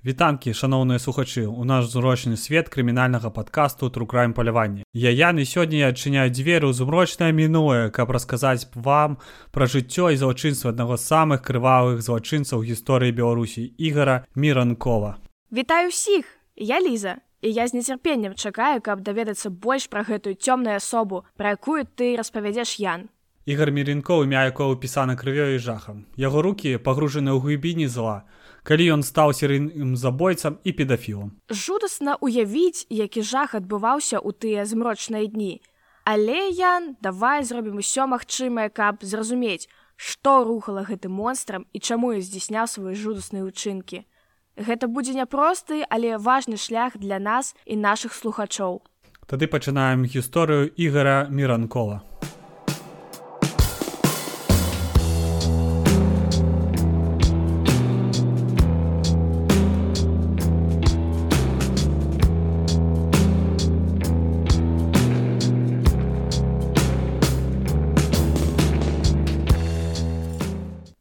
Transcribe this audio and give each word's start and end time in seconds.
Вітанкі, 0.00 0.54
шаноўныя 0.56 0.96
слухачы, 0.96 1.44
у 1.44 1.64
наш 1.68 1.84
зрочны 1.92 2.36
свет 2.40 2.72
крымінальнага 2.72 3.28
падкасту 3.28 3.90
трукраем 3.90 4.32
палявання. 4.32 4.82
Я 4.94 5.10
Яны 5.12 5.44
сёння 5.44 5.76
я 5.76 5.88
адчыняю 5.92 6.32
дзверы 6.32 6.64
ў 6.64 6.72
змрочнае 6.72 7.36
мінуе, 7.36 7.92
каб 7.92 8.08
расказаць 8.08 8.64
вам 8.72 9.18
пра 9.52 9.68
жыццё 9.68 10.08
і 10.08 10.16
злачынства 10.16 10.72
аднаго 10.72 10.96
з 10.96 11.04
самых 11.04 11.44
крывавых 11.44 12.00
злачынцаў 12.00 12.64
гісторыі 12.64 13.12
Беларусі 13.12 13.68
ігара 13.76 14.24
Міранкова. 14.34 15.20
Вітаю 15.52 15.92
ўсіх! 15.92 16.24
Я 16.56 16.80
Ліза. 16.80 17.20
І 17.44 17.52
я 17.52 17.68
з 17.68 17.76
нецярпеннем 17.76 18.32
чакаю, 18.40 18.80
каб 18.80 19.04
даведацца 19.04 19.52
больш 19.52 19.92
пра 19.92 20.00
гэтую 20.00 20.40
цёмную 20.40 20.80
асобу, 20.80 21.28
пра 21.36 21.60
якую 21.60 21.84
ты 21.84 22.16
распавядзеш 22.16 22.80
Ян. 22.80 23.12
Ігар 23.44 23.68
Мірынкоў 23.68 24.24
імя 24.24 24.48
якого 24.48 24.76
пісана 24.76 25.16
крывёй 25.16 25.56
і 25.56 25.58
жахам. 25.60 26.04
Яго 26.16 26.40
рукі 26.40 26.76
пагружаны 26.80 27.32
ў 27.32 27.40
глыбіні 27.40 27.88
зла, 27.88 28.24
калі 28.62 29.00
ён 29.00 29.02
стаў 29.02 29.32
серыйным 29.32 29.96
забойцам 29.96 30.58
і 30.64 30.72
педафілам. 30.72 31.36
Жудасна 31.50 32.16
уявіць, 32.20 32.86
які 32.90 33.22
жах 33.22 33.54
адбываўся 33.54 34.20
ў 34.20 34.30
тыя 34.36 34.64
змрочныя 34.64 35.26
дні. 35.26 35.60
Але 36.04 36.48
Ян, 36.56 36.96
давай 37.00 37.44
зробім 37.44 37.78
усё 37.78 38.06
магчымае, 38.08 38.68
каб 38.72 39.04
зразумець, 39.04 39.68
што 39.96 40.44
рухала 40.44 40.82
гэтым 40.88 41.12
монстрам 41.12 41.66
і 41.72 41.78
чаму 41.78 42.12
я 42.16 42.24
здзяйсняў 42.24 42.66
свае 42.66 42.96
жудасныя 42.96 43.44
ўчынкі. 43.44 44.04
Гэта 44.56 44.88
будзе 44.88 45.12
няпросты, 45.16 45.84
але 45.88 46.16
важны 46.16 46.56
шлях 46.56 46.96
для 46.96 47.18
нас 47.20 47.54
і 47.64 47.76
нашых 47.76 48.16
слухачоў. 48.16 48.80
Тады 49.28 49.46
пачынаем 49.46 50.04
гісторыю 50.04 50.72
ігара 50.74 51.28
Міранкола. 51.30 52.02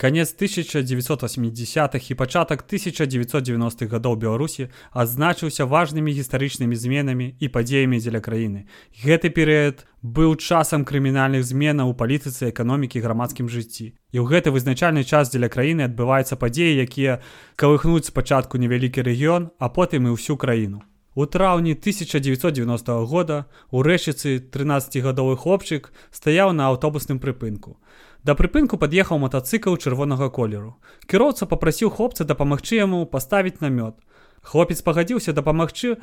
Канец 0.02 0.36
1980х 0.42 2.12
і 2.12 2.16
пачатак 2.16 2.64
1990-х 2.72 3.92
гадоў 3.92 4.16
Беларусі 4.16 4.70
адзначыўся 4.96 5.68
важнымі 5.68 6.16
гістарычнымі 6.16 6.72
зменамі 6.72 7.28
і 7.36 7.50
падзеямі 7.52 8.00
дзеля 8.00 8.24
краіны. 8.24 8.64
Гэты 8.96 9.28
перыяд 9.28 9.84
быў 10.00 10.40
часам 10.40 10.88
крымінальных 10.88 11.44
зменаў 11.44 11.92
у 11.92 11.98
палітыцы 12.00 12.48
эканомікі 12.48 13.04
грамадскім 13.04 13.52
жыцці. 13.52 13.92
І 14.16 14.18
ў 14.24 14.26
гэты 14.32 14.56
вызначальны 14.56 15.04
час 15.04 15.36
дзеля 15.36 15.52
краіны 15.52 15.84
адбываюцца 15.92 16.40
падзеі, 16.40 16.80
якія 16.80 17.20
калыхнуць 17.60 18.08
спачатку 18.08 18.56
невялікі 18.56 19.04
рэгіён, 19.04 19.52
а 19.60 19.68
потым 19.68 20.08
і 20.08 20.16
ўсю 20.16 20.40
краіну. 20.40 20.80
У 21.20 21.26
траўні 21.26 21.76
1990 21.76 23.04
года 23.04 23.52
у 23.72 23.84
рэчыцы 23.84 24.40
13гадовы 24.40 25.36
хлопчык 25.36 25.92
стаяў 26.16 26.56
на 26.56 26.72
аўтобусным 26.72 27.20
прыпынку. 27.20 27.76
Да 28.24 28.36
прыпынку 28.36 28.76
пад'ехаў 28.76 29.20
матацыкл 29.24 29.78
чырвонага 29.80 30.28
колеру. 30.30 30.76
Кіроўца 31.08 31.48
папрасіў 31.48 31.92
хлопца 31.96 32.28
дапамагчы 32.28 32.76
яму 32.76 33.06
паставіць 33.08 33.64
намёт. 33.64 33.96
Хлопец 34.44 34.82
пагадзіўся 34.84 35.32
дапамагчы 35.32 35.96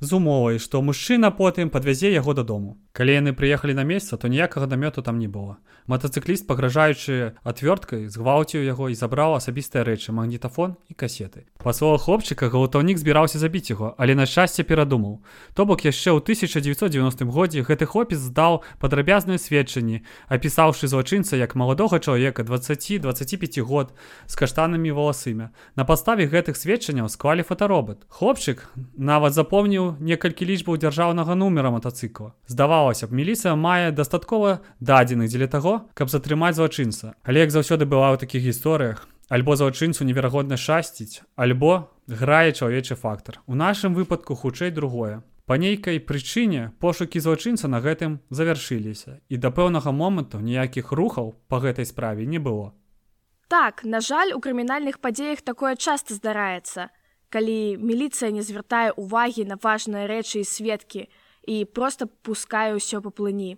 з 0.00 0.12
умовай, 0.12 0.58
што 0.58 0.82
мужчына 0.84 1.30
потым 1.32 1.70
падвязе 1.72 2.12
яго 2.12 2.34
дадому. 2.36 2.76
Калі 2.92 3.16
яны 3.16 3.32
прыехалі 3.32 3.72
на 3.72 3.84
месца, 3.88 4.16
то 4.16 4.28
ніякага 4.28 4.66
намёту 4.66 5.02
там 5.02 5.18
не 5.18 5.28
было. 5.28 5.56
Матацыкліст, 5.86 6.46
пагражаючы 6.46 7.34
отвёрткай, 7.42 8.06
згвалціў 8.06 8.62
яго 8.62 8.86
і 8.88 8.94
забраў 8.94 9.34
асабістыя 9.34 9.82
рэчы, 9.82 10.14
магнітафон 10.14 10.78
і 10.86 10.94
касеты. 10.94 11.50
Па 11.58 11.72
словах 11.74 12.06
хлопчыка 12.06 12.46
гвалтаўнік 12.46 12.98
збіраўся 12.98 13.42
забіць 13.42 13.74
яго, 13.74 13.94
але 13.98 14.14
на 14.14 14.26
шчасце 14.26 14.62
перадумаў. 14.62 15.22
То 15.54 15.66
бок 15.66 15.82
яшчэ 15.82 16.14
ў 16.14 16.22
1990 16.22 17.26
годзе 17.26 17.66
гэты 17.66 17.86
хлопец 17.90 18.22
здаў 18.22 18.62
падрабязныя 18.78 19.42
сведчанні, 19.42 20.06
апісаўшы 20.30 20.86
злачынца 20.86 21.34
як 21.34 21.58
маладога 21.58 21.98
чалавека 21.98 22.46
20-25 22.46 23.62
год 23.66 23.90
з 24.26 24.34
каштанамі 24.38 24.94
валасымя. 24.94 25.50
На 25.74 25.82
паставе 25.82 26.30
гэтых 26.30 26.54
сведчанняў 26.54 27.08
склалі 27.08 27.42
фотаробат. 27.42 28.06
Хлопчык 28.06 28.70
нават 28.94 29.34
запомніў 29.34 29.98
некалькі 29.98 30.46
лічбаў 30.46 30.78
дзяржаўнага 30.78 31.34
нумера 31.34 31.74
матацыкла. 31.74 32.34
Здавалася 32.46 33.06
б, 33.06 33.18
міліцыя 33.18 33.58
мае 33.58 33.90
дастаткова 33.90 34.60
дадзеных 34.80 35.26
дзеля 35.32 35.48
таго, 35.48 35.71
каб 35.94 36.08
затрымаць 36.12 36.56
злачынца. 36.56 37.14
Але 37.22 37.44
як 37.44 37.50
заўсёды 37.54 37.88
была 37.88 38.12
ў 38.14 38.22
такіх 38.22 38.42
гісторыях, 38.44 39.06
альбо 39.28 39.56
злачынцу 39.56 40.04
неверагодна 40.04 40.56
шасціць, 40.56 41.22
альбо 41.36 41.90
грае 42.06 42.52
чалавечы 42.52 42.94
фактар. 42.94 43.40
У 43.46 43.54
нашым 43.54 43.94
выпадку 43.94 44.34
хутчэй 44.34 44.70
другое. 44.70 45.22
Па 45.46 45.58
нейкай 45.58 45.98
прычыне 45.98 46.70
пошукі 46.78 47.20
злачынца 47.20 47.68
на 47.68 47.82
гэтым 47.82 48.20
завяршыліся 48.30 49.20
і 49.28 49.36
да 49.36 49.50
пэўнага 49.50 49.90
моманту 49.90 50.38
ніякіх 50.38 50.92
рухаў 50.92 51.34
па 51.48 51.58
гэтай 51.58 51.84
справе 51.84 52.26
не 52.26 52.38
было. 52.38 52.72
Так, 53.48 53.84
на 53.84 54.00
жаль, 54.00 54.32
у 54.32 54.40
крымінальных 54.40 55.00
падзеях 55.00 55.42
такое 55.42 55.76
часта 55.76 56.14
здараецца 56.14 56.88
калі 57.32 57.80
міліцыя 57.80 58.28
не 58.30 58.44
звяртае 58.44 58.92
ўвагі 58.92 59.48
на 59.48 59.56
важныя 59.56 60.04
рэчы 60.04 60.44
і 60.44 60.48
сведкі 60.48 61.08
і 61.48 61.64
проста 61.64 62.06
пускае 62.06 62.76
ўсё 62.76 63.00
па 63.00 63.08
плыні. 63.08 63.56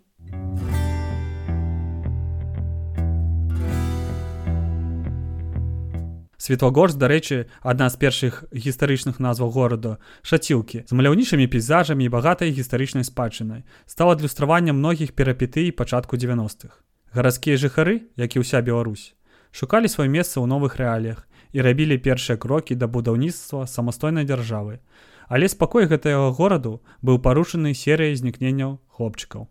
Светлагорш, 6.45 6.93
дарэчы, 7.01 7.49
адна 7.65 7.89
з 7.89 7.97
першых 7.97 8.45
гістарычных 8.53 9.17
назваў 9.17 9.49
горада 9.49 9.93
шаціўкі 10.29 10.85
з 10.85 10.93
маляўнічымі 10.93 11.47
пейзажамі 11.49 12.05
і 12.05 12.13
багатай 12.13 12.53
гістарычнай 12.53 13.09
спадчынай 13.09 13.63
стала 13.89 14.13
адлюстраваннем 14.13 14.77
многіх 14.77 15.17
перапетый 15.17 15.73
пачатку 15.73 16.21
90-х. 16.21 16.85
Гарадскія 17.17 17.57
жыхары, 17.57 18.13
як 18.21 18.37
і 18.37 18.45
ўся 18.45 18.61
Беларусь, 18.61 19.17
шукалі 19.57 19.89
сваё 19.89 20.13
месца 20.13 20.37
ў 20.37 20.45
новых 20.45 20.77
рэаліях 20.77 21.25
і 21.57 21.65
рабілі 21.65 21.97
першыя 21.97 22.37
крокі 22.37 22.77
да 22.77 22.93
будаўніцтва 22.93 23.65
самастойнай 23.65 24.29
дзяржавы. 24.29 24.85
Але 25.33 25.49
спакой 25.49 25.89
гэтага 25.89 26.29
гораду 26.37 26.85
быў 27.01 27.25
парушаны 27.25 27.73
серыяй 27.73 28.21
знікненняў 28.21 28.85
хлопчыкаў. 28.93 29.49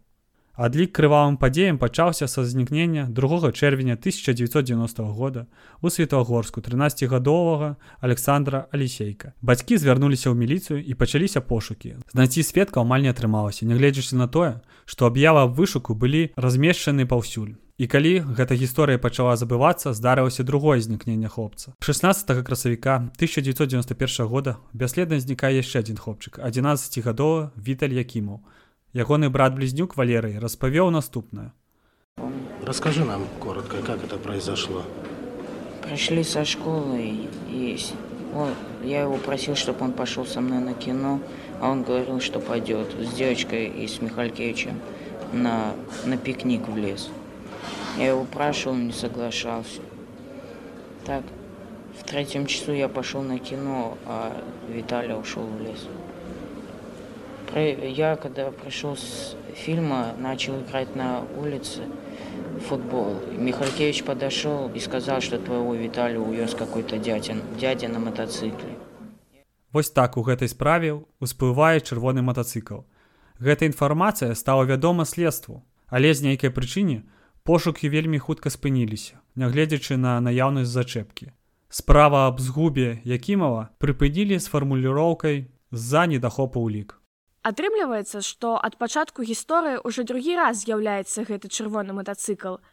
Адлік 0.53 0.91
крывавым 0.93 1.39
падзеям 1.41 1.79
пачаўся 1.81 2.27
са 2.29 2.45
знікнення 2.45 3.07
2 3.09 3.51
чэрвеня 3.57 3.97
1990 3.97 5.01
года 5.01 5.47
у 5.81 5.89
светлагорску 5.89 6.61
13гадовага 6.61 7.77
Александра 7.99 8.67
Алісейка. 8.71 9.33
Бацькі 9.41 9.81
звярнуліся 9.81 10.29
ў 10.29 10.37
міліцыю 10.37 10.77
і 10.77 10.93
пачаліся 10.93 11.41
пошукі. 11.41 11.97
Знайці 12.13 12.45
сведка 12.45 12.85
амаль 12.85 13.01
не 13.01 13.09
атрымалася, 13.09 13.65
нягледзячы 13.65 14.13
на 14.13 14.29
тое, 14.29 14.61
што 14.85 15.09
аб'ява 15.09 15.49
вышуку 15.49 15.97
былі 15.97 16.29
размешчаны 16.37 17.09
паўсюль. 17.09 17.57
І 17.81 17.89
калі 17.89 18.21
гэта 18.37 18.53
гісторыя 18.53 19.01
пачала 19.01 19.33
забывацца, 19.33 19.97
здарылася 19.97 20.45
другое 20.45 20.77
знікнення 20.85 21.33
хлопца. 21.33 21.73
16 21.81 22.45
красавіка 22.45 23.09
1991 23.17 24.29
года 24.29 24.61
бясследна 24.73 25.17
знікае 25.17 25.57
яшчэ 25.57 25.81
адзін 25.81 25.97
хлопчык, 25.97 26.37
11гадовы 26.37 27.49
Віталь 27.57 27.97
Якімаў. 27.97 28.45
Ягоны 28.93 29.31
брат 29.31 29.55
близнюк 29.55 29.97
Валерый 29.97 30.37
распавёў 30.37 30.91
наступное. 30.91 31.51
Расскажи 32.63 33.03
нам 33.03 33.23
коротко, 33.39 33.77
как 33.81 34.03
это 34.03 34.17
произошло. 34.17 34.83
Пришли 35.81 36.23
со 36.23 36.45
школы 36.45 37.27
и 37.49 37.79
он, 38.35 38.53
я 38.83 39.01
его 39.01 39.17
просил, 39.17 39.55
чтобы 39.55 39.85
он 39.85 39.93
пошел 39.93 40.27
со 40.27 40.41
мной 40.41 40.59
на 40.59 40.75
кино, 40.75 41.19
а 41.59 41.71
он 41.71 41.81
говорил, 41.81 42.19
что 42.19 42.39
пойдет 42.39 42.93
с 42.99 43.13
девочкой 43.13 43.65
и 43.67 43.87
с 43.87 43.99
Михалькевичем 43.99 44.79
на, 45.31 45.73
на 46.05 46.15
пикник 46.17 46.67
в 46.67 46.77
лес. 46.77 47.09
Я 47.97 48.09
его 48.09 48.25
спрашивал, 48.25 48.75
не 48.75 48.91
соглашался. 48.91 49.81
Так, 51.03 51.23
в 51.99 52.03
третьем 52.03 52.45
часу 52.45 52.71
я 52.73 52.89
пошел 52.89 53.23
на 53.23 53.39
кино, 53.39 53.97
а 54.05 54.39
Виталий 54.69 55.15
ушел 55.15 55.43
в 55.45 55.61
лес. 55.61 55.87
Я, 57.55 58.15
когда 58.15 58.49
пришел 58.51 58.97
с 58.97 59.35
фильма, 59.53 60.13
начал 60.17 60.59
играть 60.61 60.95
на 60.95 61.23
улице 61.37 61.81
футбол. 62.67 63.15
Михалькевич 63.37 64.03
подошел 64.03 64.71
и 64.73 64.79
сказал, 64.79 65.21
что 65.21 65.37
твоего 65.37 65.75
Виталия 65.75 66.19
увез 66.19 66.55
какой-то 66.55 66.97
дядя, 66.97 67.35
дядя 67.59 67.87
на 67.89 67.99
мотоцикле. 67.99 68.77
Вось 69.71 69.89
так 69.89 70.17
у 70.17 70.21
гэтай 70.21 70.49
справе 70.49 71.01
ўсплывае 71.21 71.81
чырвоны 71.81 72.21
матацыкл. 72.21 72.85
Гэта 73.41 73.65
інфармацыя 73.65 74.33
стала 74.37 74.63
вядома 74.69 75.05
следству, 75.05 75.65
але 75.89 76.13
з 76.13 76.21
нейкай 76.21 76.49
прычыне 76.49 77.05
пошукі 77.43 77.89
вельмі 77.89 78.17
хутка 78.17 78.49
спыніліся, 78.49 79.17
нягледзячы 79.35 79.97
на 79.97 80.21
наяўнасць 80.21 80.69
зачэпкі. 80.69 81.33
Справа 81.69 82.29
аб 82.29 82.41
згубе 82.41 83.01
Якімова 83.03 83.73
прыпынілі 83.81 84.37
з 84.37 84.45
фармуліроўкай 84.45 85.49
з-за 85.73 86.05
недахопу 86.05 86.61
ўлік. 86.61 87.02
Атрымліваецца, 87.43 88.23
што 88.23 88.55
ад 88.55 88.77
пачатку 88.79 89.23
гісторыі 89.27 89.83
ўжо 89.83 90.07
другі 90.07 90.39
раз 90.39 90.63
з'яўляецца 90.63 91.27
гэты 91.27 91.51
чырвоны 91.51 91.91
матацыкл. 91.91 92.63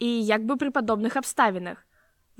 І 0.00 0.08
як 0.24 0.48
бы 0.48 0.56
пры 0.56 0.72
падобных 0.72 1.20
абставінах. 1.20 1.84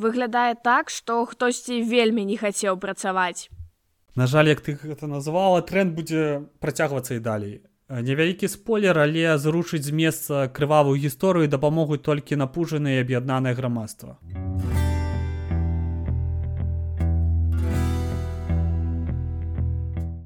Выглядае 0.01 0.57
так, 0.57 0.89
што 0.89 1.25
хтосьці 1.29 1.85
вельмі 1.85 2.25
не 2.25 2.37
хацеў 2.41 2.81
працаваць. 2.81 3.49
На 4.17 4.27
жаль, 4.27 4.49
як 4.49 4.65
ты 4.65 4.77
гэта 4.81 5.05
назвала, 5.07 5.61
тренд 5.61 5.93
будзе 5.93 6.49
працягвацца 6.65 7.17
і 7.17 7.21
далей. 7.21 7.61
Невялікі 7.89 8.49
спойлер, 8.49 8.99
але 8.99 9.37
зрушыць 9.37 9.85
з 9.85 9.93
месца 9.93 10.49
крывавую 10.49 10.97
гісторыю 10.97 11.49
дапамогуць 11.53 12.03
толькі 12.03 12.41
напужанае 12.41 12.97
і 12.97 13.05
аб'яднанае 13.05 13.55
грамадства. 13.55 14.17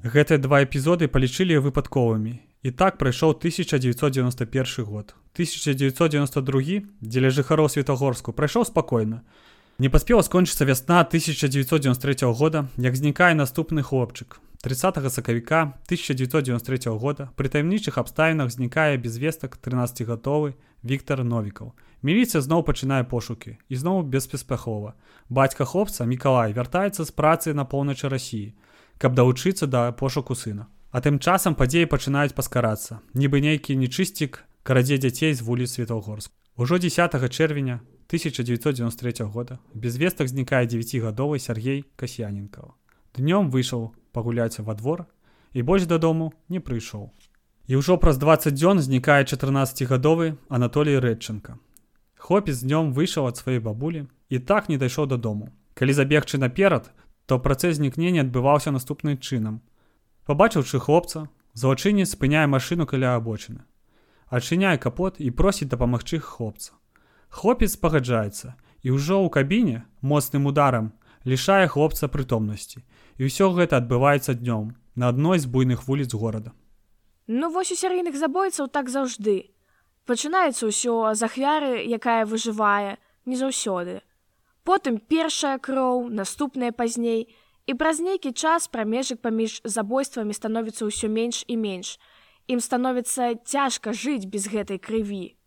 Гэтыя 0.01 0.41
два 0.41 0.65
эпізоды 0.65 1.05
палічылі 1.05 1.61
выпадковымі. 1.61 2.41
І 2.65 2.69
так 2.73 2.97
прайшоў 2.97 3.37
1991 3.37 4.85
год. 4.85 5.13
1992, 5.37 6.89
дзеля 7.05 7.29
жыхароў 7.29 7.69
Святагорску 7.69 8.33
прайшоў 8.33 8.65
спакойна. 8.65 9.21
Не 9.77 9.89
паспела 9.93 10.25
скончыцца 10.25 10.65
вясна 10.65 11.05
1993 11.05 12.33
года, 12.33 12.65
як 12.77 12.95
знікае 12.97 13.37
наступны 13.37 13.85
хлопчык. 13.85 14.41
30 14.65 14.97
сакавіка 15.13 15.77
1993 15.85 16.97
года 16.97 17.29
пры 17.37 17.49
таямнічых 17.49 18.01
абставінах 18.01 18.49
знікае 18.49 18.97
без 18.97 19.21
вестак 19.21 19.61
13гатовы 19.61 20.57
Віктор 20.81 21.21
Новікаў. 21.23 21.77
Міліцыя 22.01 22.41
зноў 22.41 22.65
пачынае 22.65 23.05
пошукі 23.05 23.57
і 23.69 23.75
зноў 23.77 24.01
беспаспяхова. 24.01 24.97
Бацька 25.29 25.65
хлопца 25.65 26.05
Мікалай 26.09 26.53
вяртаецца 26.57 27.05
з 27.05 27.11
працы 27.13 27.53
на 27.53 27.65
поўначы 27.65 28.09
рассіі, 28.09 28.53
каб 29.01 29.17
далучыцца 29.17 29.65
да 29.65 29.91
пошуку 29.91 30.35
сына. 30.37 30.69
А 30.93 31.01
тым 31.01 31.17
часам 31.17 31.55
падзеі 31.57 31.89
пачынаюць 31.89 32.37
паскарацца, 32.37 33.01
нібы 33.17 33.41
нейкі 33.41 33.73
нечысцік 33.81 34.43
карадзе 34.61 35.01
дзяцей 35.01 35.33
з 35.33 35.41
вуліц 35.41 35.73
Святаўгорск. 35.73 36.29
Ужо 36.55 36.77
10 36.77 37.09
чэрвеня 37.33 37.81
1993 38.11 39.25
года 39.25 39.57
без 39.73 39.97
вестак 39.97 40.27
знікае 40.27 40.67
9гадовы 40.67 41.39
Сергей 41.39 41.85
Касьяненкова. 41.95 42.75
Днём 43.17 43.49
выйшаў 43.49 43.95
пагуляць 44.11 44.59
во 44.59 44.75
двор 44.75 45.07
і 45.53 45.61
больш 45.63 45.89
дадому 45.89 46.33
не 46.49 46.59
прыйшоў. 46.59 47.09
І 47.65 47.81
ўжо 47.81 47.97
праз 47.97 48.21
20 48.21 48.53
дзён 48.53 48.83
знікае 48.85 49.23
14гадовы 49.25 50.37
Анатолій 50.49 50.99
Рэдчынка. 50.99 51.57
Хлопец 52.21 52.61
днём 52.61 52.93
выйшаў 52.93 53.31
ад 53.31 53.41
сваёй 53.41 53.63
бабулі 53.63 54.05
і 54.29 54.39
так 54.39 54.69
не 54.69 54.77
дайшоў 54.77 55.07
дадому. 55.07 55.49
Калі 55.73 55.93
забегчы 55.95 56.37
наперад, 56.37 56.91
то 57.31 57.39
працэс 57.39 57.77
знікнення 57.79 58.27
адбываўся 58.27 58.75
наступным 58.75 59.15
чынам. 59.15 59.61
Пабачыўшы 60.27 60.83
хлопца, 60.83 61.29
злачынец 61.55 62.11
спыняе 62.11 62.43
машыну 62.43 62.83
каля 62.83 63.15
абочыны. 63.15 63.63
Адчыняе 64.27 64.75
капот 64.75 65.15
і 65.23 65.31
просіць 65.31 65.71
дапамагчы 65.71 66.19
хлопца. 66.19 66.75
Хлопец 67.31 67.79
пагаджаецца 67.79 68.59
і 68.83 68.99
ўжо 68.99 69.23
ў 69.23 69.31
кабіне 69.31 69.87
моцным 70.03 70.51
ударам 70.51 70.91
лішае 71.23 71.71
хлопца 71.71 72.11
прытомнасці. 72.11 72.83
І 73.15 73.31
ўсё 73.31 73.47
гэта 73.55 73.79
адбываецца 73.79 74.35
днём 74.35 74.75
на 74.99 75.15
адной 75.15 75.39
з 75.39 75.47
буйных 75.47 75.87
вуліц 75.87 76.11
горада. 76.11 76.51
Ну 77.31 77.47
вось 77.47 77.71
у 77.71 77.79
серыйных 77.79 78.19
забойцаў 78.19 78.67
так 78.67 78.91
заўжды. 78.91 79.55
Пачынаецца 80.03 80.67
ўсё 80.67 81.15
з 81.15 81.31
ахвяры, 81.31 81.79
якая 81.87 82.27
выжывае 82.27 82.99
не 83.23 83.39
заўсёды. 83.39 84.03
Потым 84.63 84.99
першая 84.99 85.57
кроў, 85.57 86.09
наступная 86.09 86.71
пазней, 86.71 87.27
і 87.65 87.73
праз 87.73 87.99
нейкі 87.99 88.31
час 88.31 88.67
прамежак 88.67 89.21
паміж 89.21 89.61
забойствамі 89.65 90.33
становіцца 90.33 90.85
ўсё 90.85 91.09
менш 91.09 91.43
і 91.47 91.57
менш. 91.57 91.97
Ім 92.45 92.59
становіцца 92.61 93.41
цяжка 93.45 93.93
жыць 93.93 94.29
без 94.29 94.45
гэтай 94.49 94.77
крыві. 94.77 95.37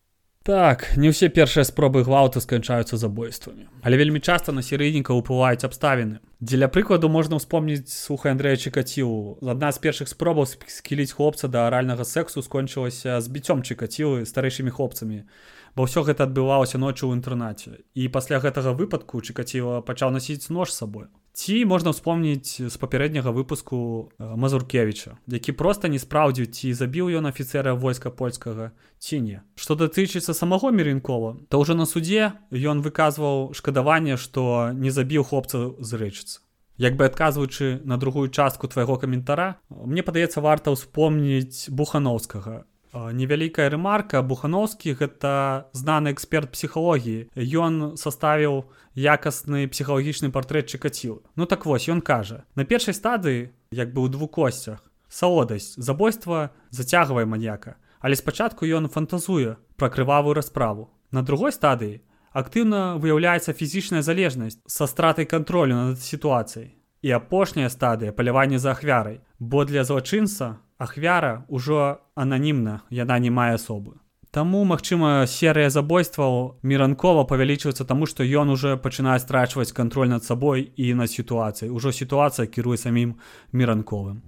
Так, 0.45 0.93
не 1.01 1.09
ўсе 1.09 1.33
першыя 1.33 1.65
спробы 1.65 2.05
гвалту 2.05 2.37
сканчаюцца 2.37 3.01
забойствамі. 3.01 3.65
Але 3.81 3.97
вельмі 3.97 4.21
часта 4.21 4.53
на 4.53 4.61
серыйніка 4.61 5.17
ўплываюць 5.17 5.65
абставіны. 5.65 6.21
Дзеля 6.37 6.69
прыкладу 6.69 7.09
можна 7.09 7.41
ўспомніць 7.41 7.89
слухай 7.89 8.37
Андрэя 8.37 8.61
Чкаціву. 8.61 9.41
Адна 9.41 9.73
з 9.73 9.81
першых 9.81 10.13
спробаў 10.13 10.45
скіліць 10.45 11.17
хлопца 11.17 11.49
да 11.49 11.65
аральнага 11.73 12.05
сексу 12.05 12.45
скончылася 12.45 13.25
збіццём 13.25 13.65
чыкацівы 13.65 14.29
старэйшымі 14.29 14.69
хлопцамі. 14.69 15.25
Бо 15.75 15.91
ўсё 15.91 16.07
гэта 16.07 16.31
адбывалася 16.31 16.79
ноччу 16.79 17.11
ў 17.11 17.19
інтэрнаце. 17.19 17.83
І 17.99 18.07
пасля 18.09 18.39
гэтага 18.39 18.79
выпадку 18.79 19.19
чыкаціва 19.19 19.83
пачаў 19.83 20.15
насіць 20.15 20.47
нож 20.55 20.71
з 20.71 20.79
сабою. 20.79 21.11
Ці 21.35 21.67
можна 21.67 21.91
ўспомніць 21.91 22.63
з 22.63 22.75
папярэдняга 22.79 23.35
выпуску 23.35 24.07
Мазуркевіча, 24.23 25.19
які 25.27 25.51
проста 25.59 25.91
не 25.91 25.99
спраўдзіў, 25.99 26.47
ці 26.47 26.71
забіў 26.79 27.11
ён 27.19 27.27
афіцэра 27.27 27.75
войска 27.75 28.15
польскага 28.15 28.71
ці 29.03 29.19
не. 29.19 29.43
Што 29.59 29.75
датычыцца 29.75 30.31
самого 30.31 30.71
Меренкова, 30.71 31.43
то 31.51 31.59
ўжо 31.59 31.75
на 31.75 31.91
судзе 31.91 32.39
ён 32.55 32.87
выказваў 32.87 33.51
шкадаванне, 33.51 34.15
што 34.15 34.71
не 34.71 34.95
забіў 34.95 35.27
хлопца 35.27 35.75
з 35.83 35.91
рэчыцца. 35.99 36.39
Як 36.79 36.95
бы 36.95 37.07
адказваючы 37.07 37.83
на 37.83 37.99
другую 37.99 38.31
частку 38.31 38.71
твайго 38.71 38.95
каментара, 38.95 39.59
мне 39.71 40.07
падаецца 40.07 40.39
варта 40.39 40.71
ўспомніць 40.71 41.67
бухановскага 41.67 42.63
невялікая 42.95 43.69
рэмарка 43.69 44.23
бухановскі 44.23 44.95
гэта 44.95 45.69
знаны 45.75 46.15
эксперт 46.15 46.55
псіхалогіі. 46.55 47.29
Ён 47.35 47.99
составіў 47.99 48.71
якасны 48.95 49.67
псіхалагічны 49.67 50.31
партрэт 50.31 50.71
чыкаціў 50.71 51.23
ну 51.35 51.47
так 51.51 51.67
вось 51.67 51.91
ён 51.91 52.01
кажа 52.01 52.47
на 52.55 52.65
першай 52.65 52.95
стадыі 52.95 53.51
як 53.75 53.91
бы 53.91 54.07
ў 54.07 54.09
двух 54.15 54.31
косцях 54.31 54.79
салодасць 55.11 55.75
забойства 55.77 56.55
зацягвае 56.71 57.27
маньяка 57.27 57.75
але 57.99 58.15
спачатку 58.15 58.67
ён 58.67 58.87
фантазуе 58.89 59.59
пра 59.77 59.91
крывавую 59.91 60.35
расправу. 60.35 60.91
На 61.11 61.23
другой 61.23 61.51
стадыі 61.51 62.03
актыўна 62.31 63.03
выяўляецца 63.03 63.53
фізічная 63.53 64.03
залежнасць 64.03 64.63
са 64.67 64.87
стратай 64.87 65.27
кантролю 65.27 65.75
над 65.75 65.99
сітуацыяй 65.99 66.79
і 67.05 67.11
апошняя 67.13 67.69
стадыя 67.69 68.17
палявання 68.17 68.59
за 68.59 68.73
ахвярай 68.73 69.21
бо 69.39 69.65
для 69.69 69.85
злачынца 69.85 70.65
ахвяра 70.81 71.45
ўжо 71.53 72.01
ананімна 72.17 72.81
яна 72.89 73.19
не 73.21 73.29
мае 73.29 73.61
асобы. 73.61 74.01
Таму 74.33 74.65
магчыма 74.65 75.29
серыя 75.29 75.69
забойстваў 75.69 76.57
міранкова 76.65 77.29
павялічваецца 77.29 77.85
таму 77.85 78.09
што 78.09 78.25
ён 78.25 78.49
уже 78.57 78.81
пачынае 78.81 79.21
страчваць 79.21 79.77
кантроль 79.77 80.09
над 80.09 80.25
сабой 80.25 80.73
і 80.77 80.95
над 80.97 81.13
сітуацыяй. 81.13 81.69
Ужо 81.69 81.93
сітуацыя 81.93 82.49
кіруе 82.49 82.81
самім 82.81 83.21
міранковым. 83.53 84.25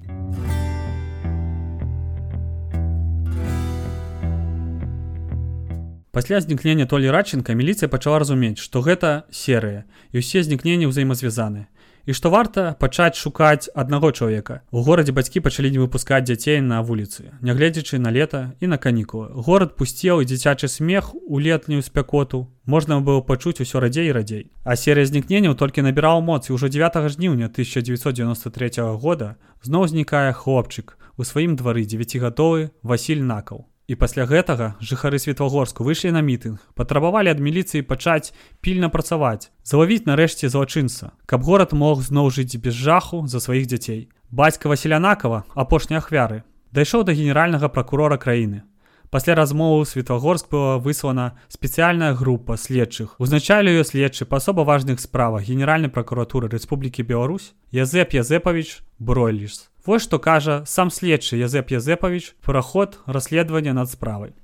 Пасля 6.12 6.40
знікнення 6.40 6.84
толі 6.86 7.08
радчынка 7.08 7.56
міліцыя 7.56 7.88
пачала 7.88 8.20
разумець 8.20 8.60
што 8.60 8.84
гэта 8.84 9.24
серыя 9.32 9.88
і 10.12 10.20
ўсе 10.20 10.44
знікненні 10.44 10.92
ўзаемазвязаны 10.92 11.72
і 12.06 12.14
што 12.14 12.30
варта 12.30 12.76
пачаць 12.80 13.18
шукаць 13.18 13.68
аднаго 13.74 14.12
чалавека. 14.12 14.62
У 14.70 14.82
горадзе 14.86 15.12
бацькі 15.12 15.42
пачалі 15.42 15.70
не 15.74 15.82
выпускаць 15.82 16.24
дзяцей 16.24 16.62
на 16.62 16.80
вуліцы 16.82 17.34
нягледзячы 17.42 17.98
на 17.98 18.14
лета 18.14 18.54
і 18.60 18.70
на 18.72 18.78
канікулы. 18.78 19.28
Горад 19.34 19.76
пусцеў 19.76 20.22
і 20.22 20.28
дзіцячы 20.30 20.68
смех 20.68 21.14
у 21.14 21.40
летнюю 21.40 21.82
спякоту. 21.82 22.46
Можна 22.64 23.00
было 23.00 23.20
пачуць 23.20 23.60
усё 23.60 23.82
радзей 23.82 24.08
і 24.08 24.16
радзей. 24.16 24.50
А 24.64 24.76
серыя 24.76 25.06
знікненняў 25.06 25.54
толькі 25.54 25.82
набіраў 25.82 26.22
моц. 26.22 26.48
І 26.48 26.54
ўжо 26.54 26.68
9 26.68 27.10
жніўня 27.10 27.50
1993 27.50 28.70
года 28.96 29.36
зноў 29.62 29.86
знікае 29.90 30.32
хлопчык 30.32 30.98
у 31.16 31.24
сваім 31.24 31.56
двары 31.56 31.84
дзевяцігатовы 31.84 32.70
Васіль 32.82 33.22
накаў 33.22 33.66
І 33.86 33.94
пасля 33.94 34.26
гэтага 34.26 34.74
жыхары 34.82 35.18
светлагорску 35.22 35.84
выйшлі 35.86 36.10
на 36.10 36.18
мітынг, 36.18 36.58
патрабавалі 36.74 37.30
ад 37.30 37.38
міліцыі 37.38 37.86
пачаць 37.86 38.34
пільна 38.58 38.90
працаваць, 38.90 39.54
залавіць 39.62 40.10
нарэшце 40.10 40.50
злачынца, 40.50 41.14
каб 41.22 41.46
горад 41.46 41.70
мог 41.70 42.02
зноў 42.02 42.34
жыць 42.34 42.58
без 42.58 42.74
жаху 42.74 43.22
за 43.30 43.38
сваіх 43.38 43.70
дзяцей. 43.70 44.10
Бацька 44.30 44.66
Васілянакова, 44.66 45.44
апошняй 45.54 46.02
ахвяры, 46.02 46.42
дайшоў 46.74 47.06
да 47.06 47.14
генеральнага 47.14 47.70
пракурора 47.70 48.18
краіны. 48.18 48.66
Пасля 49.10 49.36
размовы 49.38 49.86
светлагорск 49.86 50.50
была 50.50 50.78
выслана 50.78 51.38
спецыяльная 51.46 52.12
група 52.14 52.56
следчых. 52.56 53.14
Узначалі 53.22 53.70
ее 53.70 53.84
следчы 53.84 54.26
па 54.26 54.42
асоба 54.42 54.66
важных 54.66 54.98
справах 54.98 55.46
генеральнай 55.46 55.88
пракуратуры 55.88 56.50
Рэспублікі 56.50 57.06
Беларусь 57.06 57.54
Язэп 57.70 58.18
Язэпавіч 58.18 58.82
Бройліс. 58.98 59.70
Вось 59.86 60.02
што 60.02 60.18
кажа 60.18 60.64
сам 60.66 60.90
следчы 60.90 61.38
Язэп 61.38 61.70
Язэпавіч 61.70 62.34
пра 62.42 62.60
ход 62.62 62.98
расследавання 63.06 63.72
над 63.72 63.90
справай. 63.90 64.34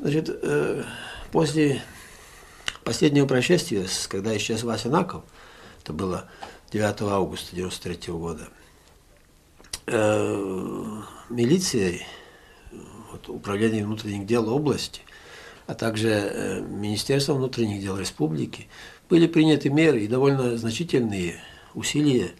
Значит, 0.00 0.28
э, 0.28 0.82
после 1.30 1.82
последнего 2.82 3.26
происшествия, 3.26 3.86
когда 4.08 4.36
исчез 4.36 4.64
Вася 4.64 4.88
Наков, 4.88 5.22
это 5.84 5.92
было 5.92 6.28
9 6.72 7.02
августа 7.02 7.54
1993 7.54 8.12
года, 8.12 8.48
э, 9.86 11.02
милицией, 11.30 12.02
вот, 13.12 13.28
управление 13.28 13.84
внутренних 13.84 14.26
дел 14.26 14.48
области, 14.48 15.02
а 15.68 15.74
также 15.74 16.08
э, 16.08 16.60
Министерство 16.60 17.34
внутренних 17.34 17.80
дел 17.80 17.96
республики, 17.96 18.66
были 19.08 19.28
приняты 19.28 19.70
меры 19.70 20.00
и 20.00 20.08
довольно 20.08 20.56
значительные 20.56 21.36
усилия 21.74 22.32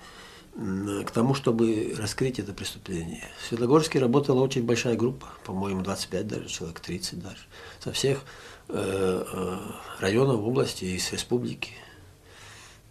к 0.55 1.11
тому, 1.13 1.35
чтобы 1.35 1.95
раскрыть 1.97 2.39
это 2.39 2.53
преступление. 2.53 3.25
В 3.41 3.49
Светлогорске 3.49 3.99
работала 3.99 4.41
очень 4.43 4.65
большая 4.65 4.97
группа, 4.97 5.29
по-моему, 5.45 5.83
25 5.83 6.27
даже, 6.27 6.49
человек 6.49 6.81
30 6.81 7.23
даже, 7.23 7.39
со 7.81 7.91
всех 7.93 8.23
э, 8.69 9.25
э, 9.33 9.59
районов 9.99 10.41
области 10.43 10.85
и 10.85 10.99
с 10.99 11.11
республики. 11.13 11.73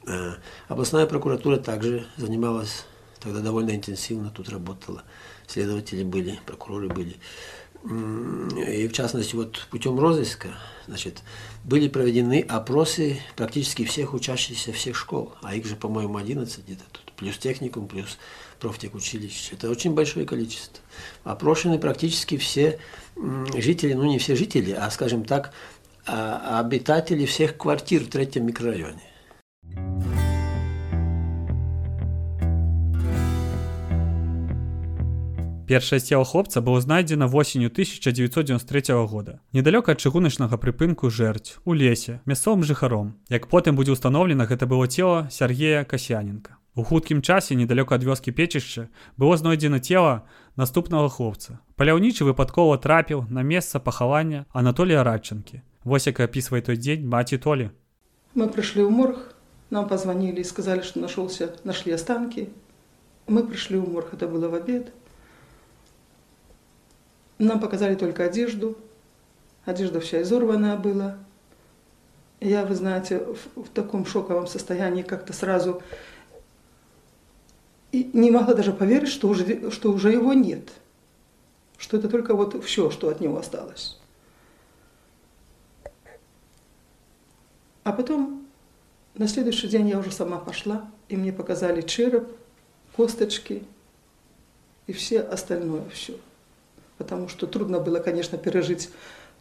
Э, 0.08 0.34
областная 0.70 1.06
прокуратура 1.06 1.58
также 1.58 2.08
занималась 2.18 2.86
Тогда 3.22 3.39
довольно 3.39 3.75
интенсивно 3.75 4.32
тут 4.32 4.50
работало. 4.50 5.03
Следователи 5.48 6.03
были, 6.03 6.39
прокуроры 6.46 6.89
были. 6.89 7.18
И 7.84 8.88
в 8.88 8.94
частности, 8.94 9.36
вот 9.36 9.68
путем 9.70 10.00
розыска 10.00 10.50
значит, 10.88 11.22
были 11.63 11.88
проведены 11.88 12.41
опросы 12.41 13.22
практически 13.36 13.86
всех 13.86 14.13
учащихся 14.13 14.74
всех 14.74 14.96
школ, 14.96 15.34
а 15.44 15.56
их 15.56 15.65
же, 15.65 15.75
по-моему, 15.75 16.18
11 16.18 16.65
где-то 16.65 16.84
тут, 16.91 17.11
плюс 17.22 17.38
техникум, 17.38 17.88
плюс 17.88 18.18
профтехучилище. 18.60 19.54
Это 19.54 19.70
очень 19.70 19.94
большое 19.94 20.25
количество. 20.25 20.84
Опрошены 21.24 21.78
практически 21.78 22.36
все 22.38 22.80
жители, 23.56 23.94
ну 23.94 24.06
не 24.06 24.18
все 24.18 24.36
жители, 24.36 24.72
а, 24.72 24.90
скажем 24.90 25.24
так, 25.24 25.54
обитатели 26.06 27.25
всех 27.25 27.58
квартир 27.58 28.04
в 28.04 28.10
третьем 28.10 28.48
микрорайоне. 28.48 29.04
Першае 35.68 36.00
цела 36.01 36.25
хлопца 36.25 36.60
было 36.60 36.82
знайдзена 36.82 37.28
восенню 37.28 37.68
1993 37.68 39.08
года. 39.08 39.40
Недалёка 39.54 39.94
ад 39.94 40.00
чыгуначнага 40.00 40.58
прыпынку 40.58 41.10
жэрць 41.10 41.62
у 41.63 41.74
лесе 41.74 42.20
мясцовым 42.25 42.63
жыхаром. 42.63 43.16
Як 43.30 43.48
потым 43.48 43.78
будзе 43.78 43.94
ўстаноўлена, 43.94 44.50
гэта 44.50 44.66
было 44.66 44.88
цела 44.88 45.30
Сергея 45.32 45.86
Касяненко. 45.86 46.58
У 46.76 46.85
хуткім 46.85 47.23
часе 47.23 47.57
недалёка 47.57 47.97
ад 47.97 48.05
вёскі 48.05 48.37
печышча 48.37 48.88
было 49.17 49.37
знойдзена 49.41 49.81
цела 49.81 50.29
наступнага 50.61 51.09
хлопца. 51.09 51.59
Паляўнічы 51.81 52.29
выпадкова 52.29 52.76
трапіў 52.76 53.25
на 53.31 53.41
месца 53.41 53.81
пахавання 53.81 54.45
Анатолія 54.53 55.00
Радчынкі. 55.00 55.62
Вось 55.85 56.07
як 56.07 56.21
апісвае 56.21 56.61
той 56.61 56.76
дзень 56.76 57.09
маці 57.09 57.38
Толі. 57.38 57.71
Мы 58.37 58.53
прыйшлі 58.53 58.85
ў 58.85 58.93
морг, 58.93 59.33
нам 59.71 59.88
позвонили 59.88 60.41
и 60.41 60.45
сказали, 60.45 60.83
что 60.83 61.00
нашелся, 61.00 61.57
нашли 61.65 61.93
останки. 61.93 62.50
Мы 63.26 63.43
пришли 63.43 63.79
в 63.79 63.88
морг, 63.88 64.12
это 64.12 64.29
было 64.29 64.49
в 64.49 64.55
обед. 64.55 64.93
Нам 67.38 67.61
показали 67.61 67.95
только 67.95 68.25
одежду. 68.25 68.76
Одежда 69.65 70.00
вся 70.00 70.23
изорванная 70.23 70.76
была. 70.76 71.17
Я, 72.41 72.65
вы 72.65 72.75
знаете, 72.75 73.19
в, 73.19 73.65
в 73.65 73.69
таком 73.71 74.07
шоковом 74.07 74.47
состоянии 74.47 75.03
как-то 75.03 75.33
сразу 75.33 75.83
и 77.92 78.10
не 78.14 78.32
могла 78.32 78.54
даже 78.54 78.74
поверить, 78.74 79.10
что 79.10 79.28
уже, 79.28 79.72
что 79.72 79.92
уже 79.92 80.12
его 80.12 80.34
нет. 80.34 80.72
Что 81.78 81.98
это 81.98 82.10
только 82.10 82.36
вот 82.36 82.64
все, 82.64 82.90
что 82.90 83.10
от 83.10 83.20
него 83.20 83.38
осталось. 83.38 84.00
А 87.84 87.92
потом 87.92 88.46
на 89.16 89.28
следующий 89.28 89.68
день 89.68 89.90
я 89.90 90.00
уже 90.00 90.12
сама 90.12 90.38
пошла, 90.38 90.90
и 91.10 91.18
мне 91.18 91.34
показали 91.34 91.82
череп, 91.82 92.28
косточки 92.96 93.64
и 94.88 94.94
все 94.94 95.22
остальное 95.22 95.90
все 95.90 96.16
потому 97.02 97.28
что 97.28 97.48
трудно 97.48 97.80
было, 97.80 97.98
конечно, 97.98 98.38
пережить 98.38 98.90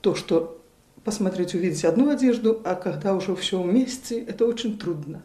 то, 0.00 0.14
что 0.14 0.58
посмотреть, 1.04 1.54
увидеть 1.54 1.84
одну 1.84 2.08
одежду, 2.08 2.62
а 2.64 2.74
когда 2.74 3.14
уже 3.14 3.36
все 3.36 3.60
вместе, 3.60 4.18
это 4.18 4.46
очень 4.46 4.78
трудно. 4.78 5.22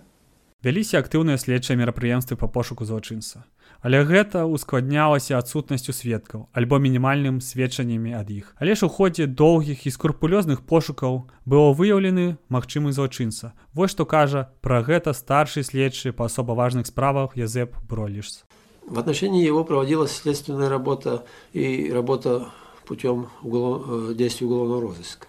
Вяліся 0.66 0.98
актыўныя 0.98 1.38
следчыя 1.38 1.78
мерапрыемствы 1.78 2.34
па 2.42 2.48
пошуку 2.50 2.90
злачынца. 2.90 3.46
Але 3.86 4.02
гэта 4.02 4.50
ускладнялася 4.50 5.38
адсутнасцю 5.38 5.94
сведкаў 5.94 6.50
альбо 6.58 6.80
мінімальным 6.82 7.38
сведчаннямі 7.38 8.18
ад 8.18 8.34
іх. 8.34 8.58
Але 8.58 8.74
ж 8.74 8.88
у 8.88 8.90
ходзе 8.90 9.30
доўгіх 9.30 9.86
і 9.86 9.94
скрупулёзных 9.94 10.66
пошукаў 10.66 11.30
было 11.46 11.70
выяўлены 11.70 12.42
магчымы 12.50 12.98
злачынца. 12.98 13.54
Вось 13.78 13.94
што 13.94 14.10
кажа 14.10 14.50
пра 14.66 14.82
гэта 14.82 15.14
старшы 15.14 15.62
следчы 15.62 16.18
па 16.18 16.26
асоба 16.26 16.58
важных 16.58 16.90
справах 16.90 17.38
Язэп 17.38 17.78
Бролішс. 17.86 18.42
В 18.90 18.98
отношении 18.98 19.46
его 19.46 19.64
проводилась 19.70 20.18
следственная 20.18 20.70
работа 20.70 21.30
и 21.54 21.94
работа 21.94 22.50
путем 22.90 23.30
уголов... 23.44 23.86
Э, 23.86 24.14
действия 24.18 24.48
уголовного 24.48 24.82
розыска. 24.82 25.28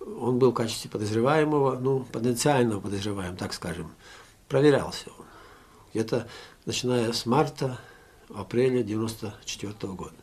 Он 0.00 0.38
был 0.38 0.50
в 0.50 0.54
качестве 0.54 0.90
подозреваемого, 0.90 1.78
ну, 1.78 2.00
потенциального 2.00 2.80
подозреваемого, 2.80 3.36
так 3.36 3.52
скажем. 3.52 3.92
Проверялся 4.48 5.10
он. 5.18 5.26
Где-то 5.92 6.26
начиная 6.64 7.12
с 7.12 7.26
марта, 7.26 7.78
апреля 8.34 8.80
1994 8.80 9.92
года. 9.94 10.14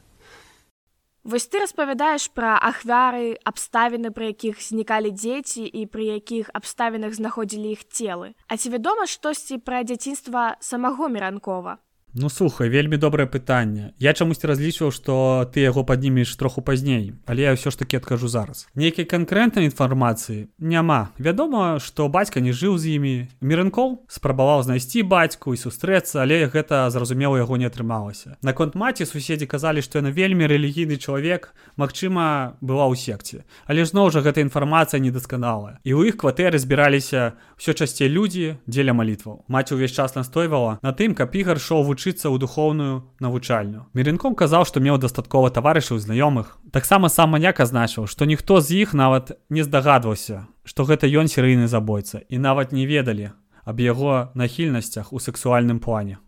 Вось 1.28 1.46
ты 1.46 1.60
распавядаеш 1.60 2.30
пра 2.32 2.56
ахвяры, 2.56 3.36
абставіны, 3.44 4.16
пры 4.16 4.32
якіх 4.32 4.64
знікалі 4.64 5.12
дзеці 5.12 5.68
і 5.68 5.84
пры 5.92 6.16
якіх 6.16 6.48
абставінах 6.56 7.20
знаходзілі 7.20 7.76
іх 7.76 7.84
целы. 7.92 8.32
А 8.48 8.56
ці 8.56 8.72
вядома 8.72 9.04
штосьці 9.12 9.60
пра 9.60 9.84
дзяцінства 9.84 10.56
самого 10.64 11.12
меранкова? 11.12 11.84
Ну 12.20 12.30
слухай 12.30 12.70
вельмі 12.70 12.98
добрае 12.98 13.28
пытанне. 13.30 13.94
Я 14.02 14.10
чамусьці 14.10 14.50
разлічваў 14.50 14.90
што 14.90 15.46
ты 15.54 15.62
яго 15.62 15.86
паднімеш 15.86 16.34
троху 16.34 16.66
пазней 16.66 17.14
але 17.30 17.46
я 17.46 17.54
ўсё 17.54 17.70
ж 17.70 17.78
таки 17.78 18.02
адкажу 18.02 18.26
зараз. 18.26 18.66
Нейкай 18.74 19.06
канкрэтнай 19.06 19.70
інфармацыі 19.70 20.50
няма. 20.58 21.14
Вядома 21.22 21.78
што 21.78 22.10
бацька 22.10 22.42
не 22.42 22.58
жыў 22.58 22.82
з 22.82 22.98
імі. 22.98 23.16
Мірынкол 23.38 24.02
спрабаваў 24.10 24.66
знайсці 24.66 25.06
бацьку 25.06 25.54
і 25.54 25.62
сустрэцца 25.62 26.26
але 26.26 26.50
гэта 26.50 26.90
зразумела 26.90 27.38
яго 27.38 27.54
не 27.54 27.70
атрымалася. 27.70 28.42
Наконт 28.42 28.74
маці 28.74 29.06
суседзі 29.06 29.46
казалі 29.46 29.86
што 29.86 30.02
яна 30.02 30.10
вельмі 30.10 30.50
рэлігійны 30.50 30.98
чалавек 30.98 31.54
Мачыма 31.78 32.58
была 32.66 32.90
ў 32.90 32.98
секце. 32.98 33.46
Але 33.70 33.86
зноў 33.86 34.10
жа 34.10 34.26
гэта 34.26 34.42
інфармацыя 34.42 34.98
недасканалая. 34.98 35.78
І 35.86 35.94
ў 35.94 36.10
іх 36.10 36.18
кватэры 36.18 36.58
збіраліся 36.58 37.38
ўсё 37.62 37.78
часцей 37.78 38.10
людзі 38.10 38.58
дзеля 38.66 38.98
малітваў. 38.98 39.46
Маці 39.46 39.78
ўвесь 39.78 39.94
час 39.94 40.18
настойвала 40.18 40.82
на 40.82 40.98
тым 40.98 41.14
каб 41.14 41.38
ігар 41.38 41.62
шоу 41.62 41.86
вучыць 41.86 42.07
вучыцца 42.08 42.32
ў 42.32 42.40
духоўную 42.40 43.04
навучальню. 43.20 43.92
Меренком 43.92 44.32
казаў, 44.32 44.64
што 44.64 44.80
меў 44.80 44.96
дастаткова 44.98 45.52
таварышаў 45.52 46.00
знаёмых. 46.00 46.56
Таксама 46.72 47.12
сам 47.12 47.36
маняк 47.36 47.60
азначыў, 47.60 48.08
што 48.08 48.24
ніхто 48.24 48.64
з 48.64 48.88
іх 48.88 48.94
нават 48.96 49.36
не 49.50 49.64
здагадваўся, 49.64 50.48
што 50.64 50.88
гэта 50.88 51.04
ён 51.12 51.28
серыйны 51.28 51.68
забойца 51.68 52.24
і 52.30 52.40
нават 52.40 52.72
не 52.72 52.88
ведалі 52.88 53.36
аб 53.68 53.80
яго 53.84 54.32
нахільнасцях 54.36 55.12
у 55.12 55.20
сексуальным 55.20 55.84
плане. 55.84 56.24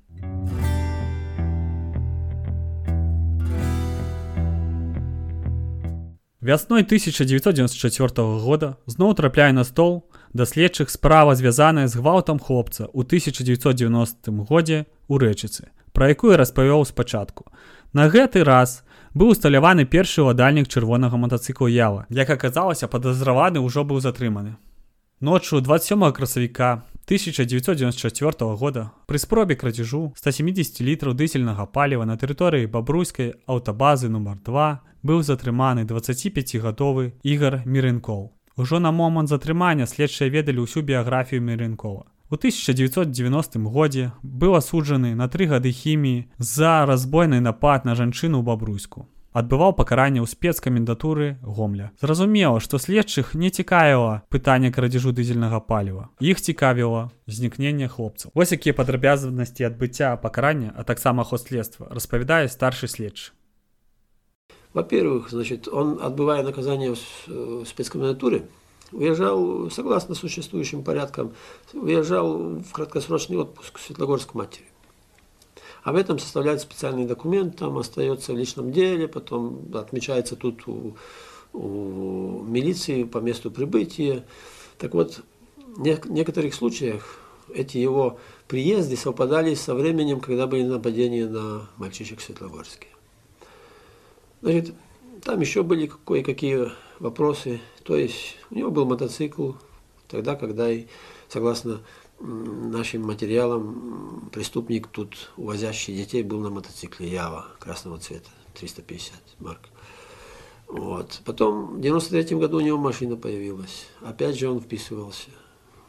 Вясной 6.41 6.83
1994 6.83 8.39
года 8.39 8.75
зноў 8.85 9.15
трапляе 9.15 9.51
на 9.51 9.63
стол 9.63 10.11
даследчых 10.33 10.89
справа 10.89 11.35
звязаная 11.35 11.87
з 11.87 11.95
гвалтам 11.95 12.39
хлопца 12.39 12.87
ў 12.91 13.03
1990 13.03 14.43
годзе 14.43 14.87
у 15.09 15.17
рэчыцы, 15.17 15.73
пра 15.91 16.13
якую 16.13 16.37
распавёў 16.37 16.85
спачатку. 16.85 17.49
На 17.91 18.07
гэты 18.07 18.45
раз 18.45 18.85
быў 19.17 19.33
усталяваны 19.33 19.89
першы 19.89 20.21
ўладальнік 20.21 20.69
чырвонага 20.69 21.17
матацыклу 21.17 21.67
ява. 21.67 22.05
Як 22.13 22.29
аказалася, 22.29 22.87
падазраваны 22.87 23.59
ўжо 23.59 23.83
быў 23.83 23.99
затрыманы. 23.99 24.55
Ноччу 25.19 25.59
27 25.59 26.13
красавіка 26.13 26.85
1994 27.09 28.55
года 28.55 28.91
пры 29.09 29.17
спробе 29.17 29.55
крадзежу 29.55 30.13
170 30.15 30.79
літраў 30.85 31.17
дызельнага 31.17 31.65
паліва 31.65 32.05
на 32.05 32.15
тэрыторыі 32.15 32.69
бабруйскай 32.69 33.33
аўтабазы 33.49 34.07
нумар 34.13 34.37
2 34.45 34.79
быў 35.03 35.23
затрыманы 35.25 35.83
25гадовы 35.89 37.17
ігар 37.23 37.65
мірынкол. 37.65 38.31
Ужо 38.55 38.79
на 38.79 38.91
момант 38.91 39.29
затрымання 39.29 39.87
следчыя 39.87 40.29
ведалі 40.29 40.63
ўсю 40.69 40.85
біяграфію 40.85 41.41
мірынкова. 41.41 42.05
У 42.29 42.35
1990 42.37 43.57
годзе 43.73 44.11
быў 44.21 44.53
асуджаны 44.53 45.15
на 45.17 45.25
тры 45.33 45.49
гады 45.49 45.71
хіміі 45.73 46.29
за 46.37 46.85
разбойны 46.85 47.41
напад 47.41 47.89
на 47.89 47.97
жанчыну 47.97 48.37
ў 48.37 48.45
бабруйску. 48.45 49.09
Адбываў 49.33 49.73
пакаранне 49.73 50.21
ў 50.21 50.29
спецкамендатуры 50.29 51.41
гомля. 51.41 51.89
Зразумела, 51.97 52.61
што 52.61 52.77
следчых 52.77 53.33
не 53.33 53.49
цікавіла 53.49 54.21
пытанне 54.29 54.69
крадзежу 54.69 55.09
дызельнага 55.09 55.57
паліва. 55.57 56.13
Іх 56.21 56.37
цікавіла 56.37 57.09
знікнення 57.25 57.89
хлопцаў. 57.89 58.29
Вось 58.37 58.53
якія 58.53 58.77
падрабязнасці 58.77 59.65
адбыцця 59.65 60.13
пакарання, 60.21 60.69
а 60.77 60.85
таксама 60.85 61.25
ход 61.25 61.49
следства 61.49 61.89
распавядае 61.89 62.45
старшы 62.45 62.85
следчы. 62.85 63.33
Во-первых, 64.77 65.33
значит, 65.33 65.65
он, 65.67 65.97
отбывая 65.97 66.45
наказание 66.45 66.93
в 66.93 67.65
спецкомендатуре, 67.65 68.45
уезжал, 68.91 69.69
согласно 69.71 70.15
существующим 70.15 70.83
порядкам, 70.83 71.33
уезжал 71.73 72.37
в 72.59 72.71
краткосрочный 72.71 73.37
отпуск 73.37 73.77
в 73.77 73.81
Светлогорск 73.81 74.33
матери. 74.33 74.65
Об 75.83 75.95
этом 75.95 76.19
составляет 76.19 76.61
специальный 76.61 77.05
документ, 77.05 77.57
там 77.57 77.77
остается 77.77 78.33
в 78.33 78.37
личном 78.37 78.71
деле, 78.71 79.07
потом 79.07 79.65
отмечается 79.73 80.35
тут 80.35 80.67
у, 80.67 80.95
у 81.53 82.43
милиции 82.43 83.03
по 83.03 83.19
месту 83.19 83.49
прибытия. 83.49 84.25
Так 84.77 84.93
вот, 84.93 85.21
в 85.57 86.09
некоторых 86.09 86.53
случаях 86.53 87.19
эти 87.53 87.77
его 87.77 88.19
приезды 88.47 88.97
совпадали 88.97 89.53
со 89.53 89.73
временем, 89.73 90.19
когда 90.19 90.47
были 90.47 90.63
нападения 90.63 91.27
на 91.27 91.69
мальчишек 91.77 92.19
в 92.19 92.23
Светлогорске. 92.23 92.87
Значит, 94.41 94.73
там 95.23 95.39
еще 95.39 95.63
были 95.63 95.91
кое-какие 96.05 96.71
вопросы. 96.99 97.59
То 97.83 97.95
есть 97.95 98.37
у 98.49 98.55
него 98.55 98.71
был 98.71 98.85
мотоцикл 98.85 99.53
тогда, 100.07 100.35
когда, 100.35 100.71
и, 100.71 100.87
согласно 101.27 101.81
нашим 102.19 103.03
материалам 103.03 104.29
преступник 104.33 104.87
тут, 104.87 105.31
увозящий 105.37 105.95
детей, 105.95 106.23
был 106.23 106.39
на 106.39 106.49
мотоцикле 106.49 107.09
Ява 107.09 107.47
красного 107.59 107.97
цвета, 107.99 108.29
350 108.55 109.13
марк. 109.39 109.61
Вот. 110.67 111.21
Потом 111.25 111.77
в 111.77 111.81
93 111.81 112.37
году 112.37 112.57
у 112.57 112.61
него 112.61 112.77
машина 112.77 113.15
появилась. 113.15 113.87
Опять 114.01 114.37
же 114.37 114.49
он 114.49 114.59
вписывался 114.59 115.29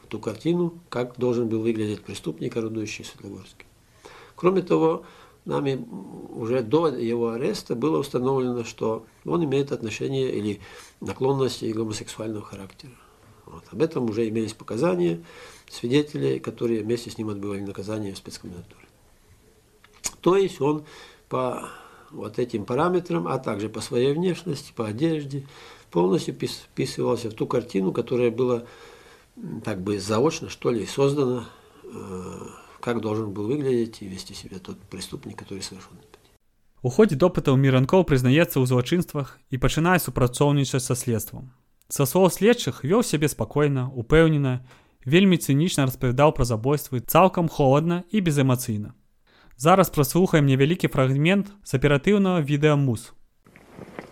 в 0.02 0.06
ту 0.06 0.18
картину, 0.18 0.80
как 0.88 1.18
должен 1.18 1.48
был 1.48 1.60
выглядеть 1.60 2.02
преступник, 2.02 2.56
орудующий 2.56 3.04
в 3.04 3.08
Светлогорске. 3.08 3.66
Кроме 4.36 4.62
того, 4.62 5.04
нами 5.50 5.86
уже 6.34 6.62
до 6.62 6.88
его 6.88 7.32
ареста 7.32 7.74
было 7.74 7.98
установлено, 7.98 8.64
что 8.64 9.04
он 9.26 9.44
имеет 9.44 9.72
отношение 9.72 10.32
или 10.32 10.60
наклонности 11.00 11.66
гомосексуального 11.66 12.44
характера. 12.44 12.92
Вот. 13.44 13.64
Об 13.70 13.82
этом 13.82 14.08
уже 14.08 14.28
имелись 14.28 14.54
показания 14.54 15.22
свидетелей, 15.68 16.38
которые 16.38 16.82
вместе 16.82 17.10
с 17.10 17.18
ним 17.18 17.28
отбывали 17.28 17.60
наказание 17.60 18.14
в 18.14 18.18
спецкомендатуре. 18.18 18.86
То 20.20 20.36
есть 20.36 20.60
он 20.60 20.84
по 21.28 21.68
вот 22.10 22.38
этим 22.38 22.64
параметрам, 22.64 23.26
а 23.28 23.38
также 23.38 23.68
по 23.68 23.80
своей 23.80 24.12
внешности, 24.12 24.72
по 24.74 24.86
одежде, 24.86 25.46
полностью 25.90 26.34
вписывался 26.34 27.30
в 27.30 27.34
ту 27.34 27.46
картину, 27.46 27.92
которая 27.92 28.30
была 28.30 28.64
так 29.64 29.80
бы 29.80 29.98
заочно, 29.98 30.48
что 30.48 30.70
ли, 30.70 30.86
создана, 30.86 31.48
э, 31.84 32.46
как 32.79 33.01
должен 33.01 33.31
был 33.31 33.47
выглядеть 33.47 34.01
и 34.01 34.07
вести 34.07 34.33
себя 34.33 34.59
тот 34.59 34.79
преступник, 34.89 35.37
который 35.37 35.61
совершил 35.61 35.93
нападение. 35.93 36.15
У 36.85 36.89
ходзе 36.89 37.15
допытаў 37.17 37.57
міранкоў 37.57 38.05
прызнаецца 38.05 38.61
ў 38.61 38.69
злачынствах 38.69 39.39
і 39.49 39.57
пачынае 39.57 39.97
супрацоўнічаць 39.97 40.85
са 40.85 40.93
следствам. 40.93 41.49
Са 41.89 42.05
слоў 42.05 42.29
следчых 42.29 42.85
вёў 42.85 43.01
сябе 43.01 43.25
спакойна, 43.25 43.89
упэўнена, 43.89 44.61
вельмі 45.01 45.37
цынічна 45.41 45.89
распавядаў 45.89 46.37
пра 46.37 46.45
забойствы 46.45 47.01
цалкам 47.01 47.49
холадна 47.49 48.03
і 48.13 48.21
безэмацыйна. 48.21 48.93
Зараз 49.57 49.89
праслухаем 49.89 50.45
невялікі 50.45 50.89
фрагмент 50.93 51.49
з 51.63 51.79
аператыўнага 51.79 52.45
відэа 52.45 52.75
мус. 52.75 53.13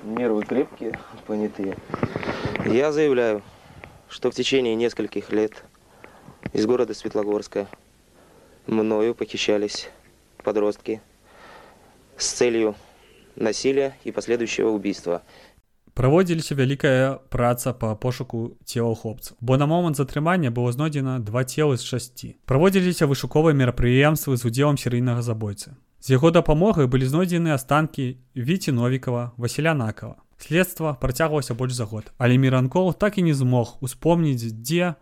Нервы 0.03 0.41
крепкие, 0.41 0.97
понятые. 1.27 1.77
Я 2.65 2.91
заявляю, 2.91 3.41
что 4.09 4.31
в 4.31 4.35
течение 4.35 4.75
нескольких 4.75 5.31
лет 5.31 5.63
из 6.53 6.65
города 6.65 6.93
Светлогорска 6.93 7.67
мною 8.68 9.14
похищались 9.14 9.90
подростки 10.44 11.00
с 12.16 12.32
целью 12.32 12.74
насилия 13.34 13.96
и 14.04 14.12
последующего 14.12 14.70
убийства– 14.70 15.22
Праводзіліся 15.98 16.54
вялікая 16.54 17.18
праца 17.26 17.72
па 17.74 17.88
пошуку 17.98 18.54
целаў 18.62 18.94
хлопцаў, 18.94 19.34
бо 19.42 19.56
на 19.58 19.66
момант 19.66 19.98
затрымання 19.98 20.52
было 20.54 20.70
знойдзена 20.70 21.18
два 21.18 21.42
целы 21.42 21.74
з 21.74 21.82
шасці. 21.82 22.28
Праводзіліся 22.46 23.10
вышуковыя 23.10 23.50
мерапрыемствы 23.50 24.38
з 24.38 24.46
удзелам 24.46 24.78
серыйнага 24.78 25.26
забойцы. 25.26 25.74
З 25.98 26.14
яго 26.14 26.30
дапамогай 26.30 26.86
былі 26.86 27.02
знойдзены 27.02 27.50
астанкі 27.50 28.14
Віці 28.38 28.78
Новікова, 28.78 29.32
Васіля 29.36 29.74
Накова. 29.74 30.22
Следства 30.38 30.94
працягвалася 30.94 31.58
больш 31.58 31.74
за 31.74 31.84
год, 31.84 32.14
але 32.14 32.38
Міранкол 32.38 32.94
так 32.94 33.18
і 33.18 33.26
не 33.26 33.34
змог 33.34 33.82
успомніць, 33.82 34.46
дзе 34.54 34.94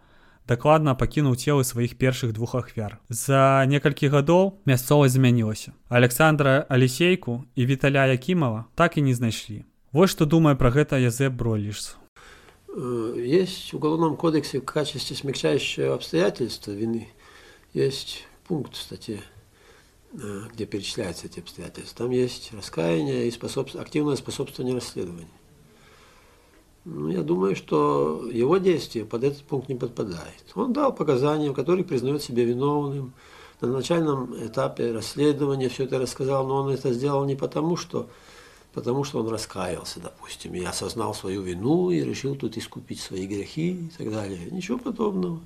дакладна 0.48 0.94
пакінуў 0.94 1.36
целы 1.36 1.64
сваіх 1.64 1.98
першых 1.98 2.32
двух 2.32 2.54
ахвяр. 2.54 2.98
За 3.08 3.64
некалькі 3.66 4.08
гадоў 4.08 4.58
мясцовасць 4.64 5.18
змянілася. 5.18 5.72
Александра 5.88 6.66
Алісейку 6.68 7.44
і 7.54 7.66
Віталя 7.66 8.06
Якімова 8.06 8.64
так 8.74 8.98
і 8.98 9.02
не 9.02 9.14
знайшлі. 9.14 9.64
Вот 9.92 10.10
что 10.10 10.26
думаю 10.26 10.56
про 10.56 10.70
это 10.70 10.96
Язеп 10.96 11.32
Бролишс. 11.32 11.96
Э, 12.68 13.14
есть 13.16 13.72
в 13.72 13.76
Уголовном 13.76 14.16
кодексе 14.16 14.60
в 14.60 14.64
качестве 14.64 15.16
смягчающего 15.16 15.94
обстоятельства 15.94 16.72
вины 16.72 17.08
есть 17.72 18.24
пункт 18.46 18.74
в 18.74 18.80
статье, 18.80 19.22
э, 20.12 20.42
где 20.52 20.66
перечисляются 20.66 21.26
эти 21.26 21.40
обстоятельства. 21.40 22.06
Там 22.06 22.10
есть 22.10 22.52
раскаяние 22.52 23.28
и 23.28 23.30
способ... 23.30 23.74
активное 23.76 24.16
способствование 24.16 24.74
расследованию. 24.74 25.28
Ну, 26.88 27.08
я 27.08 27.22
думаю, 27.22 27.56
что 27.56 28.28
его 28.30 28.58
действие 28.58 29.04
под 29.04 29.24
этот 29.24 29.42
пункт 29.42 29.68
не 29.68 29.74
подпадает. 29.74 30.44
Он 30.54 30.72
дал 30.72 30.94
показания, 30.94 31.50
в 31.50 31.54
которых 31.54 31.88
признает 31.88 32.22
себя 32.22 32.44
виновным. 32.44 33.12
На 33.60 33.68
начальном 33.68 34.32
этапе 34.46 34.92
расследования 34.92 35.68
все 35.68 35.84
это 35.84 35.98
рассказал, 35.98 36.46
но 36.46 36.62
он 36.62 36.70
это 36.70 36.92
сделал 36.92 37.24
не 37.24 37.34
потому, 37.34 37.76
что 37.76 38.08
потому 38.72 39.02
что 39.02 39.18
он 39.18 39.28
раскаялся, 39.28 39.98
допустим, 39.98 40.54
и 40.54 40.62
осознал 40.62 41.12
свою 41.12 41.42
вину 41.42 41.90
и 41.90 42.02
решил 42.02 42.36
тут 42.36 42.56
искупить 42.56 43.00
свои 43.00 43.26
грехи 43.26 43.72
и 43.72 43.90
так 43.98 44.12
далее. 44.12 44.48
Ничего 44.52 44.78
подобного. 44.78 45.40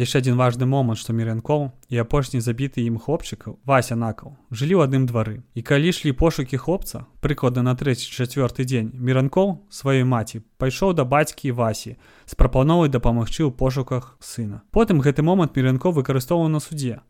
Яшчэ 0.00 0.24
адзін 0.24 0.40
важны 0.40 0.64
момант 0.64 1.00
што 1.00 1.12
мірянкоў 1.12 1.68
і 1.92 2.00
апошні 2.00 2.40
забіты 2.40 2.80
ім 2.88 2.96
хлопчыкаў 2.96 3.58
вася 3.68 3.96
накаў 4.00 4.32
жылі 4.48 4.80
ў 4.80 4.88
адным 4.88 5.04
двары. 5.04 5.44
І 5.52 5.60
калі 5.60 5.92
ішлі 5.92 6.16
пошукі 6.16 6.56
хлопца 6.56 7.04
прыкладна 7.20 7.60
на 7.68 7.76
трэці 7.76 8.08
чацвёрты 8.08 8.64
дзень 8.64 8.90
міранкоў 8.96 9.68
сваёй 9.68 10.08
маці 10.08 10.40
пайшоў 10.56 10.96
да 10.96 11.04
бацькі 11.04 11.52
васі 11.52 11.94
з 12.24 12.32
прапановай 12.40 12.88
дапамагчы 12.88 13.44
ў 13.44 13.52
пошуках 13.52 14.16
сына. 14.24 14.64
Потым 14.72 15.04
гэты 15.04 15.20
момант 15.20 15.52
мірянкоў 15.52 16.00
выкарыстоўваў 16.00 16.48
на 16.48 16.64
суде 16.64 17.04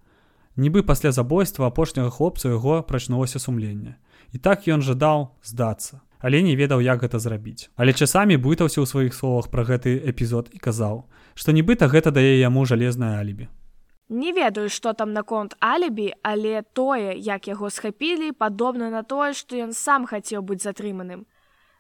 нібы 0.59 0.83
пасля 0.83 1.15
забойства 1.15 1.71
апошняга 1.71 2.11
хлопца 2.11 2.51
яго 2.51 2.83
прачнулася 2.83 3.39
сумленне. 3.39 3.97
І 4.35 4.43
так 4.43 4.67
ён 4.67 4.83
жадаў 4.83 5.31
здацца 5.47 6.03
але 6.21 6.43
не 6.43 6.55
ведаў 6.57 6.81
як 6.85 7.01
гэта 7.01 7.19
зрабіць. 7.19 7.71
Але 7.77 7.93
часамі 7.93 8.37
бытаўся 8.37 8.85
ў 8.85 8.87
сваіх 8.87 9.17
словах 9.17 9.49
пра 9.49 9.65
гэты 9.65 9.97
эпізод 10.13 10.53
і 10.53 10.59
казаў 10.61 11.09
што 11.35 11.53
нібыта 11.53 11.89
гэта 11.89 12.11
дае 12.11 12.41
яму 12.41 12.67
жалезнае 12.67 13.19
алібі. 13.21 13.49
Не 14.11 14.33
ведаю, 14.33 14.69
што 14.69 14.93
там 14.93 15.13
наконт 15.13 15.55
алібі, 15.61 16.13
але 16.23 16.63
тое, 16.63 17.15
як 17.15 17.47
яго 17.47 17.71
схапілі, 17.71 18.33
падобна 18.33 18.91
на 18.91 19.03
тое, 19.03 19.33
што 19.39 19.55
ён 19.55 19.71
сам 19.73 20.07
хацеў 20.07 20.43
быць 20.43 20.67
затрыманым. 20.67 21.31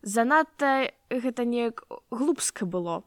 Занадта 0.02 0.94
гэта 1.10 1.44
неяк 1.44 1.82
глупска 2.10 2.66
было. 2.66 3.02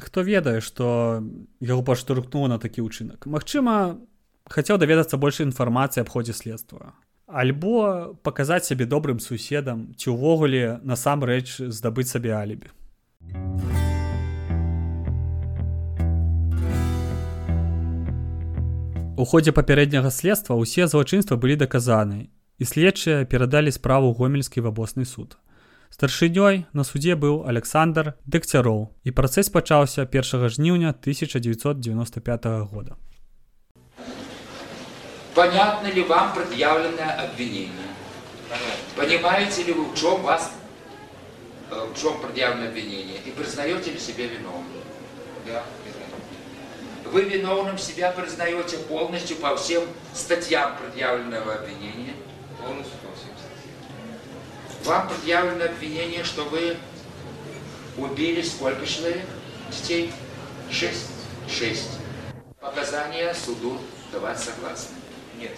Хто 0.00 0.22
ведае, 0.24 0.64
што 0.64 1.20
яго 1.60 1.84
паштуркнула 1.84 2.56
на 2.56 2.58
такі 2.58 2.80
ўчынак. 2.80 3.28
Магчыма, 3.28 4.00
хацеў 4.48 4.80
даведацца 4.80 5.20
больш 5.20 5.44
інфармацыі 5.44 6.00
аб 6.00 6.08
ходзе 6.08 6.32
следства. 6.32 6.96
Альбо 7.28 8.16
паказаць 8.24 8.64
сябе 8.64 8.88
добрым 8.88 9.20
суседам 9.20 9.92
ці 10.00 10.16
ўвогуле 10.16 10.80
насамрэч 10.80 11.68
здабыць 11.68 12.08
сабе 12.08 12.32
алібі. 12.40 12.72
У 19.22 19.24
ходзе 19.24 19.52
папярэдняга 19.54 20.10
следства 20.10 20.54
ўсе 20.58 20.90
злачынства 20.90 21.36
былі 21.42 21.54
даказаны 21.54 22.16
і 22.58 22.66
следчыя 22.66 23.22
перадалі 23.32 23.70
справу 23.70 24.08
гомельскі 24.18 24.64
вабосны 24.64 25.04
суд. 25.06 25.36
Старшынёй 25.94 26.66
на 26.74 26.82
суде 26.82 27.14
быў 27.14 27.36
Александр 27.52 28.18
Дэкцяроў 28.26 28.80
і 29.06 29.14
працэс 29.14 29.52
пачаўся 29.56 30.08
1 30.10 30.50
жніўня 30.56 30.90
1995 30.90 32.50
года. 32.72 32.98
Понятно 35.38 35.86
ли 35.86 36.02
вам 36.02 36.34
предъявленное 36.34 37.14
обвинение? 37.22 37.94
Понимаете 38.96 39.62
ли 39.62 39.72
вы, 39.72 39.84
в 39.84 39.94
чем 39.94 40.20
вас 40.22 40.50
э, 41.70 41.78
в 41.78 41.94
чем 41.94 42.18
предъявлено 42.18 42.74
обвинение? 42.74 43.22
И 43.22 43.30
признаете 43.30 43.92
ли 43.92 44.00
себе 44.00 44.26
виновным? 44.26 44.82
Да. 45.46 45.62
Вы 47.11 47.21
виновным 47.23 47.77
себя 47.77 48.11
признаете 48.11 48.77
полностью 48.77 49.37
по 49.37 49.55
всем 49.55 49.83
статьям 50.13 50.77
предъявленного 50.77 51.55
обвинения? 51.55 52.13
Полностью 52.59 52.97
по 52.99 53.15
всем 53.15 53.33
статьям. 53.37 54.85
Вам 54.85 55.07
предъявлено 55.09 55.65
обвинение, 55.65 56.23
что 56.23 56.43
вы 56.45 56.77
убили 57.97 58.41
сколько 58.41 58.85
человек? 58.85 59.25
Детей? 59.71 60.11
Шесть? 60.71 61.09
Шесть. 61.49 61.99
Показания 62.59 63.33
суду 63.33 63.79
давать 64.11 64.39
согласны? 64.39 64.95
Нет. 65.39 65.51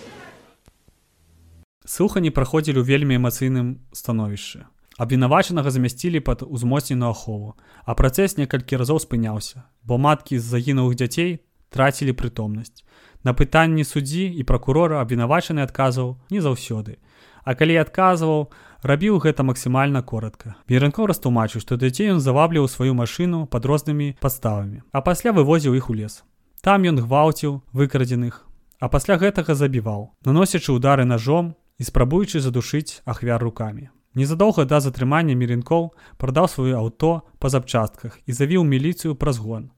Слухані 1.85 2.29
праходзілі 2.29 2.77
ў 2.77 2.85
вельмі 2.85 3.17
эмацыйным 3.17 3.81
становішчы. 3.97 4.69
Абвінавачанага 4.98 5.70
замясцілі 5.74 6.20
пад 6.20 6.42
узмоцненую 6.46 7.10
ахову, 7.10 7.54
а 7.82 7.94
працэс 7.98 8.38
некалькі 8.38 8.78
разоў 8.78 9.02
спыняўся, 9.02 9.66
бо 9.82 9.98
маткі 9.98 10.38
з 10.38 10.46
загінулых 10.46 10.94
дзяцей 10.94 11.42
трацілі 11.74 12.14
прытомнасць. 12.14 12.86
На 13.26 13.34
пытанні 13.34 13.82
суддзі 13.82 14.30
і 14.30 14.42
пракурора 14.46 15.02
абвінавачаны 15.02 15.66
адказваў 15.66 16.14
не 16.30 16.38
заўсёды. 16.38 17.02
А 17.42 17.58
калі 17.58 17.76
адказваў, 17.82 18.54
рабіў 18.86 19.18
гэта 19.18 19.42
максімальна 19.42 20.02
коротка. 20.02 20.54
Беранкоў 20.68 21.10
растлумачыў, 21.10 21.60
што 21.64 21.76
дзяцей 21.76 22.14
ён 22.14 22.20
завабліў 22.20 22.68
сваю 22.68 22.94
машыну 22.94 23.46
пад 23.50 23.66
рознымі 23.66 24.14
падставамі, 24.20 24.86
а 24.92 25.02
пасля 25.02 25.32
вывозіў 25.32 25.74
іх 25.74 25.90
у 25.90 25.94
лес. 25.98 26.22
Там 26.62 26.86
ён 26.86 27.02
гвалціў 27.02 27.60
выкрадзеных, 27.72 28.46
а 28.78 28.88
пасля 28.88 29.18
гэтага 29.18 29.58
забіваў, 29.58 30.14
наносячы 30.24 30.72
удары 30.72 31.04
ножом 31.04 31.56
і 31.78 31.82
спрабуючы 31.84 32.40
задушыць 32.40 33.02
ахвяр 33.04 33.42
рукамі. 33.42 33.90
Незадоўга 34.14 34.64
да 34.64 34.78
затрымання 34.78 35.34
Меренкоў 35.34 35.90
прадаў 36.22 36.46
сваё 36.46 36.78
аўто 36.78 37.26
па 37.42 37.50
запчастках 37.50 38.18
і 38.26 38.32
завіў 38.32 38.62
міліцыю 38.62 39.18
праз 39.18 39.42
гон. 39.42 39.70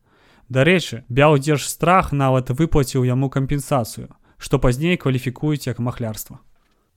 Дарэчы, 0.48 1.04
бяўдзеж 1.08 1.64
страх 1.64 2.12
нават 2.12 2.52
выплаціў 2.52 3.08
яму 3.08 3.30
кампенсацыю, 3.32 4.12
што 4.36 4.58
пазней 4.58 4.96
кваліфікуюць 4.96 5.66
як 5.66 5.80
махлярства. 5.80 6.38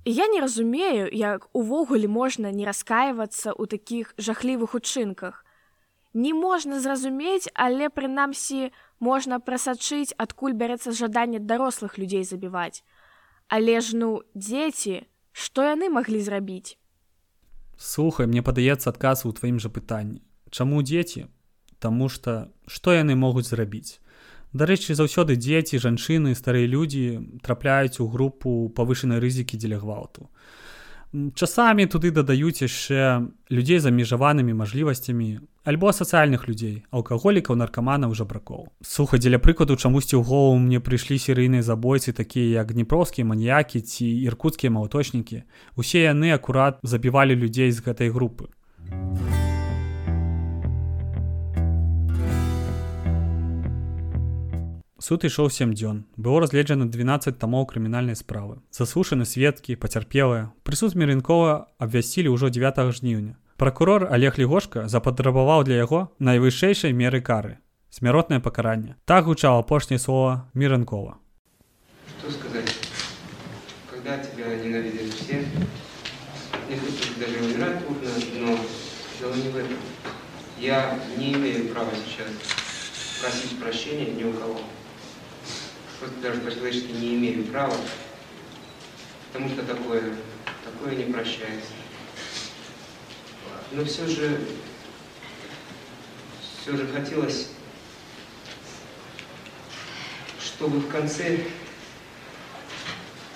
Я 0.06 0.28
не 0.28 0.42
разумею, 0.42 1.08
як 1.12 1.48
увогуле 1.54 2.08
можна 2.08 2.52
не 2.52 2.66
раскаивацца 2.66 3.56
ў 3.56 3.68
такіх 3.68 4.14
жахлівых 4.18 4.76
учынках. 4.76 5.46
Не 6.14 6.34
можна 6.34 6.80
зразумець, 6.80 7.52
але 7.54 7.90
прынамсі 7.90 8.72
можна 9.00 9.40
прасачыць, 9.40 10.16
адкуль 10.18 10.56
бярэцца 10.56 10.92
жаданне 10.92 11.40
дарослых 11.40 12.00
людзей 12.00 12.24
забіваць. 12.24 12.84
Але 13.48 13.80
ж 13.80 13.96
ну 13.96 14.24
дзеці, 14.34 15.06
што 15.32 15.68
яны 15.68 15.90
маглі 15.94 16.20
зрабіць? 16.20 16.79
Слухай, 17.80 18.28
мне 18.28 18.44
падаецца 18.44 18.92
адказ 18.92 19.24
у 19.24 19.32
тваім 19.32 19.56
жа 19.64 19.72
пытанні. 19.72 20.20
Чаму 20.52 20.84
дзеці? 20.84 21.32
Таму 21.80 22.12
што 22.12 22.52
што 22.68 22.92
яны 22.92 23.16
могуць 23.16 23.48
зрабіць? 23.48 24.04
Дарэчы, 24.52 25.00
заўсёды 25.00 25.40
дзеці, 25.40 25.80
жанчыны, 25.80 26.36
старыя 26.36 26.68
людзі 26.68 27.40
трапляюць 27.40 28.04
у 28.04 28.08
групу 28.12 28.68
павышанай 28.76 29.24
рызыкі 29.24 29.56
дзеля 29.56 29.80
гвалту. 29.80 30.28
Часамі 31.16 31.88
туды 31.88 32.12
дадаюць 32.12 32.60
яшчэ 32.60 33.32
людзей 33.48 33.80
з 33.80 33.88
абмежаванымі 33.88 34.54
мажлівасцямі 34.60 35.40
альбо 35.70 35.92
сацыяльных 35.94 36.48
людзей, 36.50 36.82
алкаголікаў, 36.90 37.54
наркаманаў 37.62 38.16
жабракоў. 38.18 38.74
Суха 38.82 39.22
дзеля 39.22 39.38
прыкладу 39.38 39.78
чамусьці 39.78 40.18
ў 40.18 40.26
голову 40.26 40.58
мне 40.58 40.82
прыйшлі 40.82 41.22
серыйныя 41.22 41.62
забойцы 41.62 42.10
такія 42.10 42.66
як 42.66 42.74
дніпроўскія 42.74 43.22
маніякі 43.30 43.86
ці 43.86 44.08
іркуцкія 44.26 44.74
малаточнікі. 44.74 45.46
Усе 45.78 46.10
яны 46.10 46.34
акурат 46.34 46.82
забівалі 46.82 47.38
людзей 47.38 47.70
з 47.70 47.86
гэтай 47.86 48.10
групы. 48.10 48.50
Суд 54.98 55.22
ішоў 55.22 55.54
сем 55.54 55.78
дзён. 55.78 56.10
Было 56.18 56.42
разгледжана 56.42 56.90
12 56.90 57.38
тамоў 57.38 57.70
крымінальнай 57.70 58.18
справы. 58.18 58.58
Заслушаны 58.74 59.30
сведкі, 59.30 59.78
пацярпелыя. 59.78 60.50
Прысуд 60.66 60.98
Мерынкова 60.98 61.70
абвясцілі 61.78 62.34
ўжо 62.34 62.50
9 62.50 62.90
жніўня. 62.90 63.38
Пракурор 63.59 64.09
Олег 64.11 64.39
Лігошка 64.39 64.89
запатрабаваў 64.89 65.65
для 65.65 65.77
яго 65.77 66.11
найвышэйшай 66.19 66.93
меры 66.93 67.21
кары. 67.21 67.59
Смяротнае 67.91 68.41
пакаранне. 68.41 68.97
Так 69.05 69.27
гучала 69.27 69.61
апошняе 69.61 69.99
слова 69.99 70.51
Міранкова. 70.55 71.19
Что 72.19 72.31
сказать? 72.31 72.75
Когда 73.91 74.19
тебя 74.19 74.57
ненавидят 74.57 75.15
все, 75.15 75.45
не 76.69 76.77
хочешь 76.77 77.15
даже 77.19 77.39
умирать 77.45 77.85
трудно, 77.87 78.11
но 78.41 78.59
дело 79.21 79.35
не 79.35 79.49
в 79.51 79.57
этом. 79.57 79.79
Я 80.59 80.99
не 81.17 81.35
имею 81.35 81.69
права 81.69 81.91
сейчас 82.05 82.29
просить 83.23 83.59
прощения 83.61 84.13
ни 84.13 84.25
у 84.25 84.33
кого 84.33 84.59
просто 86.05 86.21
даже 86.21 86.41
по-человечески 86.41 86.93
не 86.93 87.15
имею 87.15 87.45
права, 87.47 87.77
потому 89.33 89.49
что 89.51 89.63
такое, 89.63 90.03
такое 90.65 90.97
не 90.97 91.13
прощается. 91.13 91.73
Но 93.72 93.86
все 93.86 94.08
же, 94.08 94.42
все 96.62 96.76
же 96.76 96.88
хотелось, 96.88 97.50
чтобы 100.40 100.80
в 100.80 100.90
конце 100.90 101.40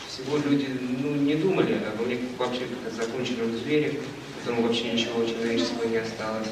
всего 0.07 0.37
люди 0.37 0.67
ну, 0.99 1.15
не 1.15 1.35
думали 1.35 1.73
обо 1.85 2.05
мне 2.05 2.19
вообще 2.37 2.61
как 2.65 2.91
о 2.91 2.95
законченном 2.95 3.55
звере, 3.57 3.99
которому 4.39 4.67
вообще 4.67 4.93
ничего 4.93 5.23
человеческого 5.23 5.87
не 5.87 5.97
осталось. 5.97 6.49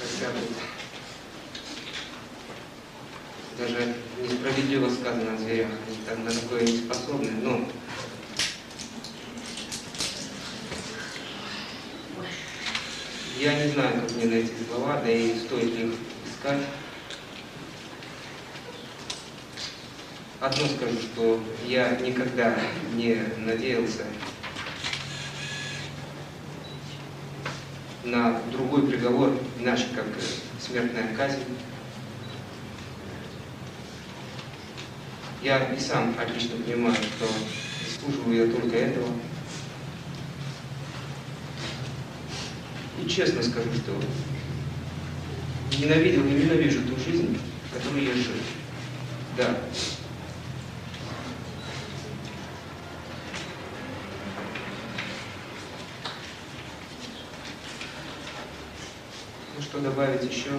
Хотя 0.00 0.30
бы 0.32 0.40
даже 3.58 3.94
несправедливо 4.22 4.88
сказано 4.88 5.34
о 5.34 5.36
зверях, 5.36 5.68
они 5.86 5.96
там 6.06 6.24
на 6.24 6.30
такое 6.30 6.62
не 6.62 6.78
способны, 6.78 7.30
но 7.42 7.68
я 13.40 13.54
не 13.54 13.72
знаю, 13.72 14.02
как 14.02 14.16
мне 14.16 14.26
найти 14.26 14.52
слова, 14.68 15.00
да 15.02 15.10
и 15.10 15.38
стоит 15.38 15.74
ли 15.74 15.88
их 15.88 15.94
искать. 16.26 16.60
Одно 20.40 20.66
скажу, 20.68 20.98
что 21.00 21.42
я 21.66 21.96
никогда 21.96 22.54
не 22.92 23.18
надеялся 23.38 24.04
на 28.04 28.42
другой 28.52 28.86
приговор, 28.86 29.32
иначе 29.58 29.86
как 29.94 30.06
смертная 30.60 31.14
казнь. 31.16 31.44
Я 35.42 35.72
и 35.72 35.80
сам 35.80 36.14
отлично 36.18 36.56
понимаю, 36.56 36.94
что 36.94 37.26
заслуживаю 37.86 38.46
я 38.46 38.52
только 38.52 38.76
этого. 38.76 39.08
И 43.02 43.08
честно 43.08 43.42
скажу, 43.42 43.70
что 43.74 43.92
ненавидел 45.78 46.24
и 46.26 46.30
ненавижу 46.30 46.80
ту 46.82 46.96
жизнь, 46.96 47.38
в 47.70 47.74
которой 47.74 48.04
я 48.04 48.14
жил. 48.14 48.34
Да. 49.36 49.56
Ну 59.56 59.62
что 59.62 59.80
добавить 59.80 60.30
еще? 60.30 60.50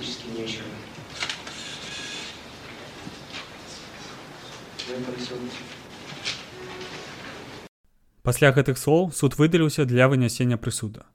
практически 0.00 0.26
нечего. 0.28 0.64
На 4.88 4.92
этом 4.92 5.14
все. 5.16 5.34
Пасля 8.22 8.52
гэтых 8.52 8.76
слоў 8.76 9.12
суд 9.16 9.38
выдаліўся 9.40 9.84
для 9.88 10.08
вынясення 10.08 10.60
прысуда. 10.60 11.08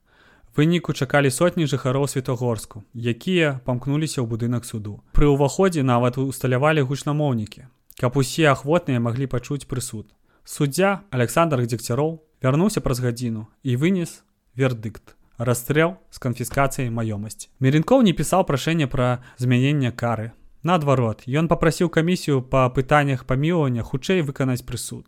Выніку 0.56 0.94
чакалі 0.94 1.30
сотні 1.30 1.68
жыхароў 1.70 2.08
святогорску, 2.08 2.84
якія 2.96 3.62
памкнуліся 3.66 4.24
ў 4.24 4.26
будынак 4.26 4.66
суду. 4.66 5.04
Пры 5.12 5.28
ўваходзе 5.30 5.84
нават 5.84 6.18
усталявалі 6.18 6.82
гучнамоўнікі, 6.88 7.68
каб 8.00 8.18
усе 8.18 8.48
ахвотныя 8.50 9.04
маглі 9.04 9.28
пачуць 9.28 9.68
прысуд. 9.68 10.10
Суддзя 10.46 11.04
Александр 11.12 11.62
Дзегцяроў 11.68 12.24
вярнуўся 12.42 12.82
праз 12.82 13.04
гадзіну 13.04 13.46
і 13.62 13.76
вынес 13.76 14.24
вердыкт 14.56 15.14
расстрэл 15.38 16.00
з 16.10 16.18
канфіскацыяй 16.24 16.90
маёмасці. 16.90 17.52
Меренкоў 17.60 18.02
не 18.08 18.14
пісаў 18.16 18.48
прашэнне 18.48 18.88
пра 18.88 19.22
змянення 19.38 19.92
кары. 19.92 20.32
Наадварот, 20.66 21.28
ён 21.30 21.46
папрасіў 21.46 21.92
камісію 21.94 22.42
па 22.42 22.66
пытаннях 22.74 23.28
памілавання 23.30 23.84
хутчэй 23.86 24.26
выканаць 24.26 24.66
прысуд 24.66 25.06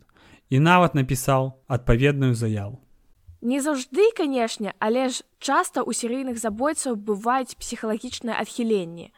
і 0.50 0.60
нават 0.60 0.94
напісаў 0.94 1.52
адпаведную 1.68 2.34
заяву. 2.34 2.80
Не 3.40 3.60
заўжды, 3.62 4.10
канешне, 4.16 4.74
але 4.78 5.08
ж 5.08 5.22
часта 5.38 5.86
ў 5.86 5.94
серыйных 5.94 6.42
забойцаў 6.42 6.98
бываюць 6.98 7.54
псіхалагічныя 7.54 8.34
адхіленні. 8.34 9.12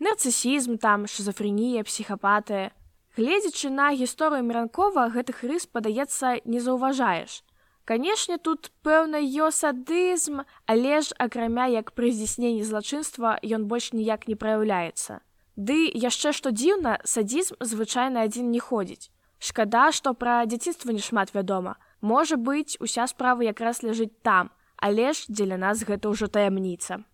Нарцысізм 0.00 0.78
там, 0.80 1.04
шизофренія, 1.06 1.84
псіхапатыя. 1.84 2.72
Гледзячы 3.16 3.68
на 3.68 3.92
гісторыю 3.92 4.44
Мранкова 4.44 5.08
гэтых 5.12 5.44
рыс 5.44 5.68
падаецца 5.68 6.40
не 6.44 6.60
заўважаеш. 6.60 7.44
Канешне, 7.84 8.36
тут 8.36 8.72
пэўна 8.82 9.20
ё 9.20 9.52
садызм, 9.52 10.42
але 10.66 11.00
ж 11.00 11.14
акрамя 11.16 11.68
як 11.68 11.92
пры 11.92 12.12
здзяйсненні 12.12 12.64
злачынства 12.64 13.38
ён 13.40 13.68
больш 13.70 13.92
ніяк 13.92 14.26
не 14.28 14.36
праяўляецца. 14.36 15.20
Ды 15.56 15.88
яшчэ 15.94 16.32
што 16.32 16.50
дзіўна, 16.52 16.98
садзізм 17.04 17.60
звычайна 17.60 18.24
адзін 18.28 18.50
не 18.50 18.60
ходзіць. 18.60 19.08
Шкада, 19.38 19.92
што 19.92 20.14
пра 20.14 20.44
дзяцінства 20.46 20.92
не 20.92 21.04
шмат 21.04 21.34
вядома. 21.34 21.76
Можа 22.00 22.36
быць, 22.36 22.76
уся 22.80 23.06
справа 23.06 23.42
якраз 23.44 23.82
ляжыць 23.82 24.14
там, 24.22 24.50
але 24.76 25.12
ж 25.12 25.28
дзеля 25.28 25.56
нас 25.56 25.84
гэта 25.84 26.08
ўжо 26.08 26.28
таямніца. 26.28 27.04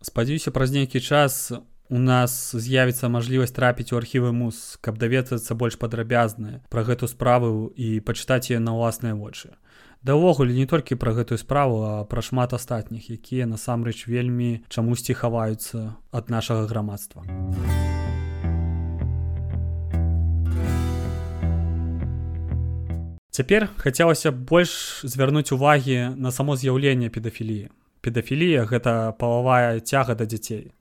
Спадзяюся, 0.00 0.50
праз 0.50 0.72
нейкі 0.72 1.00
час 1.00 1.52
у 1.90 1.98
нас 1.98 2.54
з'явіцца 2.54 3.10
мажлівасць 3.10 3.52
трапіць 3.52 3.92
у 3.92 3.98
архівы 3.98 4.30
мус, 4.32 4.78
каб 4.80 4.96
даведацца 4.96 5.58
больш 5.58 5.76
падрабязнае 5.76 6.62
пра 6.70 6.86
гэту 6.86 7.10
справу 7.10 7.74
і 7.74 7.98
пачытаць 8.00 8.48
яе 8.54 8.62
на 8.62 8.78
ўласныя 8.78 9.18
вочы. 9.18 9.58
Да 10.00 10.16
ўвогуле 10.16 10.56
не 10.56 10.64
толькі 10.64 10.96
пра 10.96 11.12
гэтую 11.12 11.36
справу, 11.36 11.82
а 11.84 11.92
пра 12.08 12.22
шмат 12.24 12.56
астатніх, 12.56 13.10
якія 13.10 13.44
насамрэч 13.50 14.06
вельмі 14.08 14.64
чамусьці 14.70 15.12
хаваюцца 15.12 15.98
ад 16.14 16.30
нашага 16.30 16.64
грамадства. 16.64 17.26
Цяпер 23.40 23.70
хацелася 23.80 24.30
больш 24.36 25.00
звярнуць 25.00 25.48
увагі 25.56 26.12
на 26.20 26.28
само 26.28 26.56
з'яўленне 26.60 27.08
педафіліі. 27.08 27.70
Педафілія 28.04 28.66
гэта 28.68 29.16
палавая 29.16 29.80
цяга 29.80 30.12
да 30.12 30.28
дзяцей. 30.28 30.76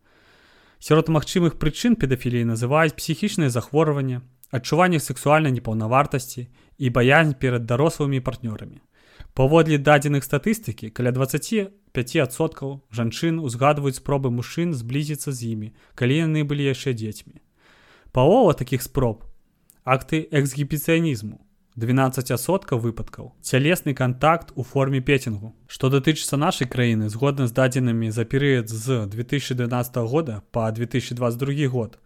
Сярод 0.83 1.07
магчымых 1.07 1.55
прычын 1.55 1.95
педафіліі 1.95 2.49
называюць 2.51 2.99
псіхічныя 2.99 3.47
захворванні, 3.47 4.19
адчуванне 4.51 4.99
сексуальнай 4.99 5.55
непаўнавартасці 5.55 6.47
і 6.51 6.91
баязнь 6.91 7.31
перад 7.39 7.63
дарослымі 7.63 8.19
партнёрамі. 8.19 8.83
Паводле 9.31 9.79
дадзеных 9.79 10.27
статыстыкі 10.27 10.91
каля 10.91 11.15
25соткаў 11.15 12.79
жанчын 12.91 13.39
узгадваюць 13.39 14.03
спробы 14.03 14.35
мужчын 14.35 14.75
зблізіцца 14.75 15.31
з 15.31 15.55
імі, 15.55 15.75
калі 15.95 16.23
яны 16.27 16.43
былі 16.43 16.67
яшчэ 16.75 16.91
дзецьмі. 16.91 17.39
Палова 18.11 18.51
такіх 18.51 18.83
спроб 18.83 19.23
акты 19.87 20.27
эксгібіцыянізму 20.27 21.39
12соткаў 21.77 22.79
выпадкаў 22.79 23.33
цялесны 23.41 23.93
контакт 23.93 24.51
у 24.55 24.63
форме 24.63 25.01
петингу 25.01 25.53
што 25.67 25.89
датычыцца 25.89 26.37
нашай 26.37 26.67
краіны 26.67 27.09
згодна 27.09 27.47
з 27.47 27.53
дадзенымі 27.53 28.11
за 28.11 28.25
перыяд 28.25 28.69
з 28.69 29.05
2012 29.05 29.97
года 30.09 30.41
по 30.51 30.71
2022 30.71 31.67
год 31.67 31.99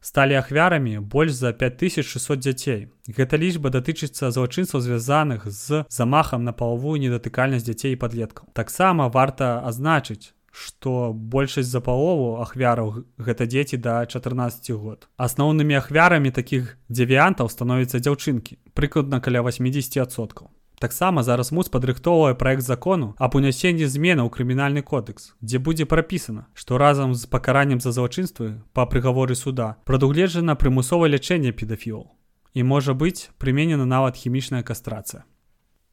сталі 0.00 0.34
ахвярамі 0.34 0.98
больш 0.98 1.32
за 1.32 1.52
5600 1.52 2.38
дзяцей. 2.38 2.88
Гэта 3.08 3.36
лічба 3.36 3.70
датычыцца 3.74 4.30
злачынцаў 4.30 4.80
звязаных 4.80 5.50
з 5.50 5.82
замахам 5.88 6.44
на 6.44 6.52
палавую 6.52 7.00
недатыкальнасць 7.00 7.66
дзяцей 7.66 7.96
і 7.96 8.00
падлеткаў. 8.00 8.46
Таксама 8.52 9.08
варта 9.08 9.58
азначыць 9.66 10.30
што 10.56 11.12
большасць 11.12 11.68
за 11.68 11.82
палову 11.84 12.40
ахвяраў 12.40 13.04
гэта 13.20 13.44
дзеці 13.44 13.76
да 13.76 14.00
14 14.06 14.72
год. 14.80 15.08
Асноўнымі 15.20 15.76
ахвярамі 15.76 16.32
такіх 16.32 16.78
дзевіянтаў 16.88 17.52
становяцца 17.52 18.00
дзяўчынкі, 18.00 18.56
прыкладна 18.72 19.20
каля 19.20 19.44
80соткаў. 19.44 20.48
Таксама 20.80 21.22
зараз 21.22 21.52
муз 21.52 21.68
падрыхтоўвае 21.72 22.34
праект 22.40 22.64
закону 22.64 23.14
аб 23.18 23.36
унясенні 23.36 23.84
змена 23.84 24.24
ў 24.24 24.32
крымінальны 24.32 24.80
кодекс, 24.80 25.32
дзе 25.40 25.60
будзе 25.60 25.84
прапісана, 25.84 26.48
што 26.52 26.80
разам 26.80 27.14
з 27.14 27.28
пакараннем 27.28 27.80
за 27.80 27.92
злачынствы 27.92 28.60
па 28.72 28.84
прыгаворы 28.84 29.36
суда 29.36 29.76
прадугледжана 29.84 30.56
прымусовае 30.56 31.12
лячэнне 31.16 31.52
педафілаў 31.52 32.12
і 32.56 32.62
можа 32.64 32.96
быць 32.96 33.28
прыменена 33.36 33.84
нават 33.84 34.16
хімічная 34.16 34.64
кастрацыя. 34.64 35.24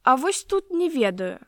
А 0.04 0.16
вось 0.16 0.44
тут 0.44 0.70
не 0.70 0.88
ведаю, 0.88 1.40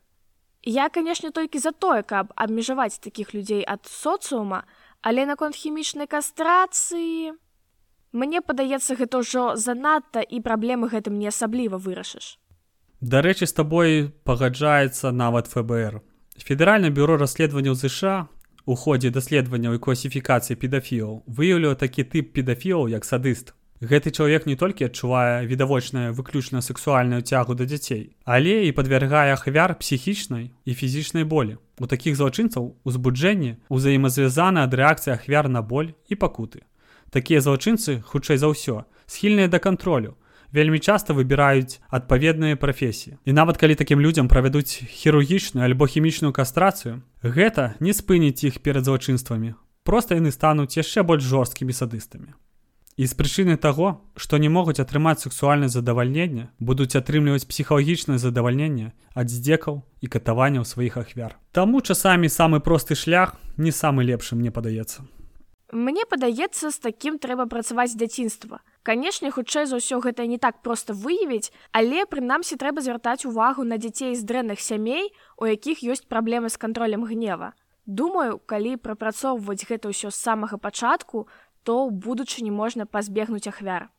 Я, 0.66 0.88
канешне, 0.88 1.30
толькі 1.30 1.62
за 1.62 1.70
тое, 1.70 2.02
каб 2.02 2.32
абмежаваць 2.34 2.98
такіх 2.98 3.34
людзей 3.34 3.62
ад 3.62 3.86
соцыума, 3.86 4.66
але 5.00 5.22
наконт 5.22 5.54
хімічнай 5.54 6.10
кастрацыі 6.10 7.38
мне 8.10 8.42
падаецца 8.42 8.98
гэта 8.98 9.22
ўжо 9.22 9.54
занадта 9.54 10.26
і 10.26 10.42
праблемы 10.42 10.90
гэтым 10.90 11.22
не 11.22 11.30
асабліва 11.30 11.78
вырашыш. 11.78 12.42
Дарэчы, 12.98 13.46
з 13.46 13.54
табой 13.54 13.90
пагаджаецца 14.26 15.14
нават 15.14 15.46
ФБР. 15.54 16.02
Федэральна 16.42 16.90
бюро 16.90 17.14
расследаванняў 17.14 17.78
ЗША 17.78 18.26
у 18.66 18.74
ходзе 18.74 19.14
даследаванняў 19.14 19.78
і 19.78 19.82
класіфікацыі 19.86 20.58
педафілаў 20.58 21.22
выяўліў 21.30 21.78
такі 21.78 22.02
тып 22.10 22.34
педафілаў 22.34 22.90
як 22.90 23.06
садыст 23.06 23.54
Гэты 23.80 24.08
чалавек 24.10 24.46
не 24.46 24.56
толькі 24.56 24.88
адчувае 24.88 25.44
відавочнае 25.44 26.08
выключна 26.16 26.62
сексуальную 26.64 27.20
цягу 27.20 27.52
да 27.54 27.68
дзяцей, 27.68 28.16
але 28.24 28.64
і 28.64 28.72
падвяргае 28.72 29.36
ахвяр 29.36 29.76
псіхічнай 29.76 30.50
і 30.64 30.72
фізічнай 30.72 31.24
болі. 31.28 31.60
У 31.76 31.84
такіх 31.84 32.16
злачынцаў 32.16 32.72
узбуджэнне 32.88 33.60
ўзаемазвязана 33.68 34.64
ад 34.64 34.72
рэакцыі 34.72 35.12
ахвяр 35.20 35.52
на 35.52 35.60
боль 35.60 35.92
і 36.08 36.16
пакуты. 36.16 36.64
Такія 37.12 37.44
злачынцы, 37.44 38.00
хутчэй 38.00 38.40
за 38.40 38.48
ўсё, 38.48 38.88
схільныя 39.04 39.52
да 39.52 39.60
кантролю, 39.60 40.16
вельмі 40.56 40.80
часта 40.80 41.12
выбіраюць 41.12 41.76
адпаведныя 41.92 42.56
прафесіі. 42.56 43.20
І 43.28 43.36
нават 43.36 43.60
калі 43.60 43.76
такім 43.76 44.00
людзям 44.00 44.28
правядуць 44.28 44.88
хірургічную 44.88 45.68
альбо 45.68 45.84
хімічную 45.84 46.32
кастрацыю, 46.32 47.04
гэта 47.20 47.76
не 47.80 47.92
спыніць 47.92 48.40
іх 48.40 48.64
перад 48.64 48.88
злачынствамі. 48.88 49.52
Проста 49.84 50.16
яны 50.16 50.32
стануць 50.32 50.80
яшчэ 50.80 51.04
больш 51.04 51.28
жорсткімі 51.28 51.76
садыстамі. 51.76 52.32
І 52.96 53.04
з 53.04 53.12
прычыны 53.12 53.60
таго, 53.60 54.00
што 54.16 54.38
не 54.40 54.48
могуць 54.48 54.80
атрымаць 54.80 55.20
сексуальнае 55.20 55.68
задавальненне, 55.68 56.48
будуць 56.58 56.96
атрымліваць 56.96 57.44
псіхалагічнае 57.44 58.16
задавальненне 58.16 58.96
ад 59.12 59.28
здзекаў 59.28 59.82
і 60.00 60.06
катаванняў 60.08 60.64
сваіх 60.64 60.96
ахвяр. 60.96 61.36
Таму 61.52 61.84
часамі 61.84 62.32
самы 62.32 62.64
просты 62.64 62.96
шлях 62.96 63.36
не 63.60 63.68
самы 63.68 64.00
лепшы 64.00 64.32
мне 64.40 64.48
падаецца. 64.48 65.04
Мне 65.76 66.08
падаецца, 66.08 66.70
з 66.70 66.78
такім 66.78 67.18
трэба 67.20 67.44
працаваць 67.52 67.92
дзяцінства. 67.92 68.64
Канешне, 68.80 69.28
хутчэй 69.28 69.68
за 69.68 69.76
ўсё 69.76 70.00
гэта 70.00 70.24
не 70.24 70.38
так 70.40 70.64
проста 70.64 70.96
выявіць, 70.96 71.52
але 71.76 72.08
прынамсі 72.08 72.56
трэба 72.56 72.80
звяртаць 72.80 73.28
увагу 73.28 73.68
на 73.68 73.76
дзяцей 73.76 74.16
з 74.16 74.24
дрэнных 74.24 74.56
сямей, 74.56 75.12
у 75.36 75.44
якіх 75.44 75.84
ёсць 75.84 76.08
праблемы 76.08 76.48
з 76.48 76.56
кантролем 76.56 77.04
гнева. 77.04 77.52
Думаю, 77.86 78.38
калі 78.46 78.78
прапрацоўваць 78.82 79.62
гэта 79.62 79.90
ўсё 79.94 80.10
з 80.10 80.18
самага 80.18 80.58
пачатку, 80.58 81.30
то 81.66 81.90
ў 81.90 81.98
будучыні 81.98 82.54
можна 82.54 82.86
пазбегнуць 82.86 83.50
ахвяр. 83.50 83.90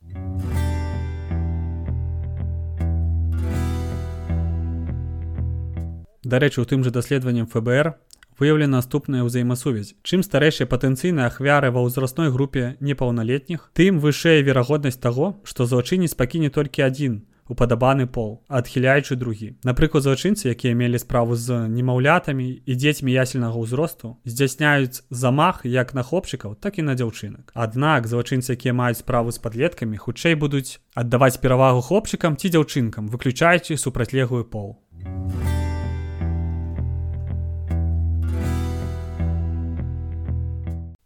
Дарэчы, 6.23 6.63
у 6.63 6.65
тым 6.67 6.84
жа 6.88 6.91
даследаваннем 6.95 7.47
ФБР 7.51 7.99
выяўлена 8.39 8.80
наступная 8.80 9.23
ўзаемасувязь. 9.27 9.95
Чым 10.03 10.23
старэйшыя 10.23 10.67
патэнцыйныя 10.69 11.27
ахвяры 11.27 11.71
ва 11.75 11.84
ўзрастной 11.84 12.32
групе 12.32 12.75
непаўналетніх, 12.80 13.71
тым 13.73 13.99
вышэй 13.99 14.43
верагоднасць 14.47 15.01
таго, 15.01 15.36
што 15.43 15.67
злачынец 15.67 16.15
пакіне 16.15 16.53
толькі 16.53 16.88
адзін 16.88 17.25
упадабаны 17.50 18.08
пол 18.08 18.44
адхіляючы 18.48 19.16
другі. 19.16 19.56
Напрыклад 19.64 20.04
злачынцы 20.04 20.52
якія 20.52 20.76
мелі 20.76 21.00
справу 21.00 21.36
з 21.36 21.68
немаўлятамі 21.68 22.48
і 22.66 22.74
дзецьмі 22.76 23.12
ясельнага 23.12 23.56
ўзросту 23.56 24.20
здзяйсняюць 24.28 25.04
замах 25.10 25.64
як 25.64 25.94
на 25.96 26.04
хлопчыкаў 26.04 26.56
так 26.60 26.78
і 26.78 26.88
на 26.88 26.94
дзяўчынак. 27.00 27.52
Аднак 27.56 28.08
злачынцы 28.08 28.54
якія 28.54 28.74
маюць 28.76 29.00
справу 29.00 29.32
з 29.32 29.40
падлеткамі 29.40 29.98
хутчэй 29.98 30.36
будуць 30.36 30.80
аддаваць 30.94 31.40
перавагу 31.40 31.82
хлопчыкам 31.82 32.36
ці 32.36 32.52
дзяўчынкам 32.52 33.08
выключаючы 33.08 33.78
супрацьлеглую 33.78 34.46
пол. 34.46 34.78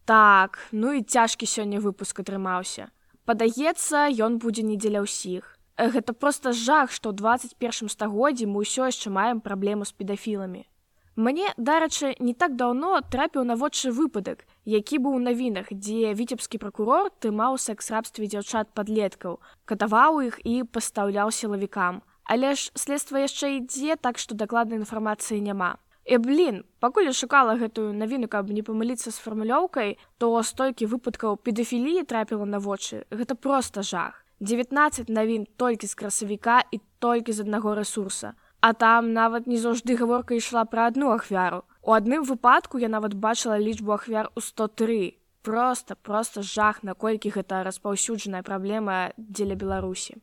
Так 0.05 0.59
ну 0.71 0.91
і 0.91 1.05
цяжкі 1.07 1.47
сёння 1.47 1.79
выпуск 1.79 2.19
атрымаўся. 2.19 2.91
Падаецца 3.23 4.11
ён 4.11 4.41
будзе 4.43 4.65
не 4.65 4.75
дзеля 4.75 5.05
ўсіх 5.05 5.60
гэта 5.77 6.13
проста 6.13 6.51
жах 6.51 6.91
што 6.91 7.11
ў 7.11 7.21
21 7.21 7.89
стагоддзі 7.89 8.45
мы 8.45 8.65
ўсё 8.65 8.89
яшчэ 8.91 9.09
маем 9.09 9.39
праблему 9.39 9.85
з 9.85 9.91
педафіламі. 9.95 10.67
Мне 11.15 11.51
дарачы 11.57 12.15
не 12.19 12.33
так 12.33 12.55
даўно 12.55 13.01
трапіў 13.03 13.43
на 13.43 13.55
вочы 13.55 13.91
выпадак 13.91 14.47
які 14.65 14.99
быў 15.03 15.17
у 15.17 15.19
навінах 15.19 15.67
дзе 15.73 16.13
віцебскі 16.15 16.57
пракурор 16.61 17.11
трымаў 17.19 17.57
секс-рабстве 17.59 18.27
дзяўчат 18.31 18.71
падлеткаў 18.73 19.39
катаваў 19.65 20.21
іх 20.21 20.39
і 20.45 20.63
пастаўляў 20.63 21.31
сілавікам. 21.31 22.01
Але 22.23 22.55
ж 22.55 22.71
следства 22.75 23.19
яшчэ 23.19 23.59
ідзе 23.59 23.99
так 23.99 24.17
што 24.17 24.35
дакладнай 24.35 24.79
інфармацыі 24.79 25.41
няма. 25.41 25.75
І 26.05 26.17
блин 26.17 26.63
пакуль 26.79 27.11
я 27.11 27.13
шукала 27.13 27.59
гэтую 27.59 27.91
навіну 27.91 28.31
каб 28.31 28.49
не 28.49 28.63
памыліцца 28.63 29.11
з 29.11 29.19
фармулёўкай 29.19 29.97
то 30.17 30.31
столькі 30.43 30.87
выпадкаў 30.87 31.37
педафіліі 31.43 32.07
трапіла 32.07 32.45
на 32.45 32.63
вочы. 32.63 33.03
Гэта 33.11 33.35
проста 33.35 33.83
жах 33.83 34.23
19 34.41 35.09
навін 35.09 35.47
толькі 35.55 35.87
з 35.87 35.93
красавіка 35.95 36.63
і 36.71 36.81
толькі 36.99 37.31
з 37.31 37.39
аднаго 37.39 37.75
ресурса. 37.75 38.33
А 38.61 38.73
там 38.73 39.13
нават 39.13 39.47
не 39.47 39.57
заўжды 39.57 39.97
гаворка 39.97 40.33
ішла 40.33 40.65
пра 40.65 40.89
адну 40.89 41.13
ахвяру. 41.13 41.61
У 41.81 41.93
адным 41.93 42.25
выпадку 42.25 42.81
я 42.81 42.89
нават 42.89 43.13
бачыла 43.13 43.61
лічбу 43.61 43.93
ахвяр 43.93 44.29
у 44.35 44.41
103. 44.41 45.17
Просто 45.41 45.95
просто 45.95 46.41
жах, 46.41 46.83
наколькі 46.83 47.29
гэта 47.29 47.63
распаўсюджаная 47.63 48.41
праблема 48.41 49.13
дзеля 49.17 49.55
Беларусі. 49.55 50.17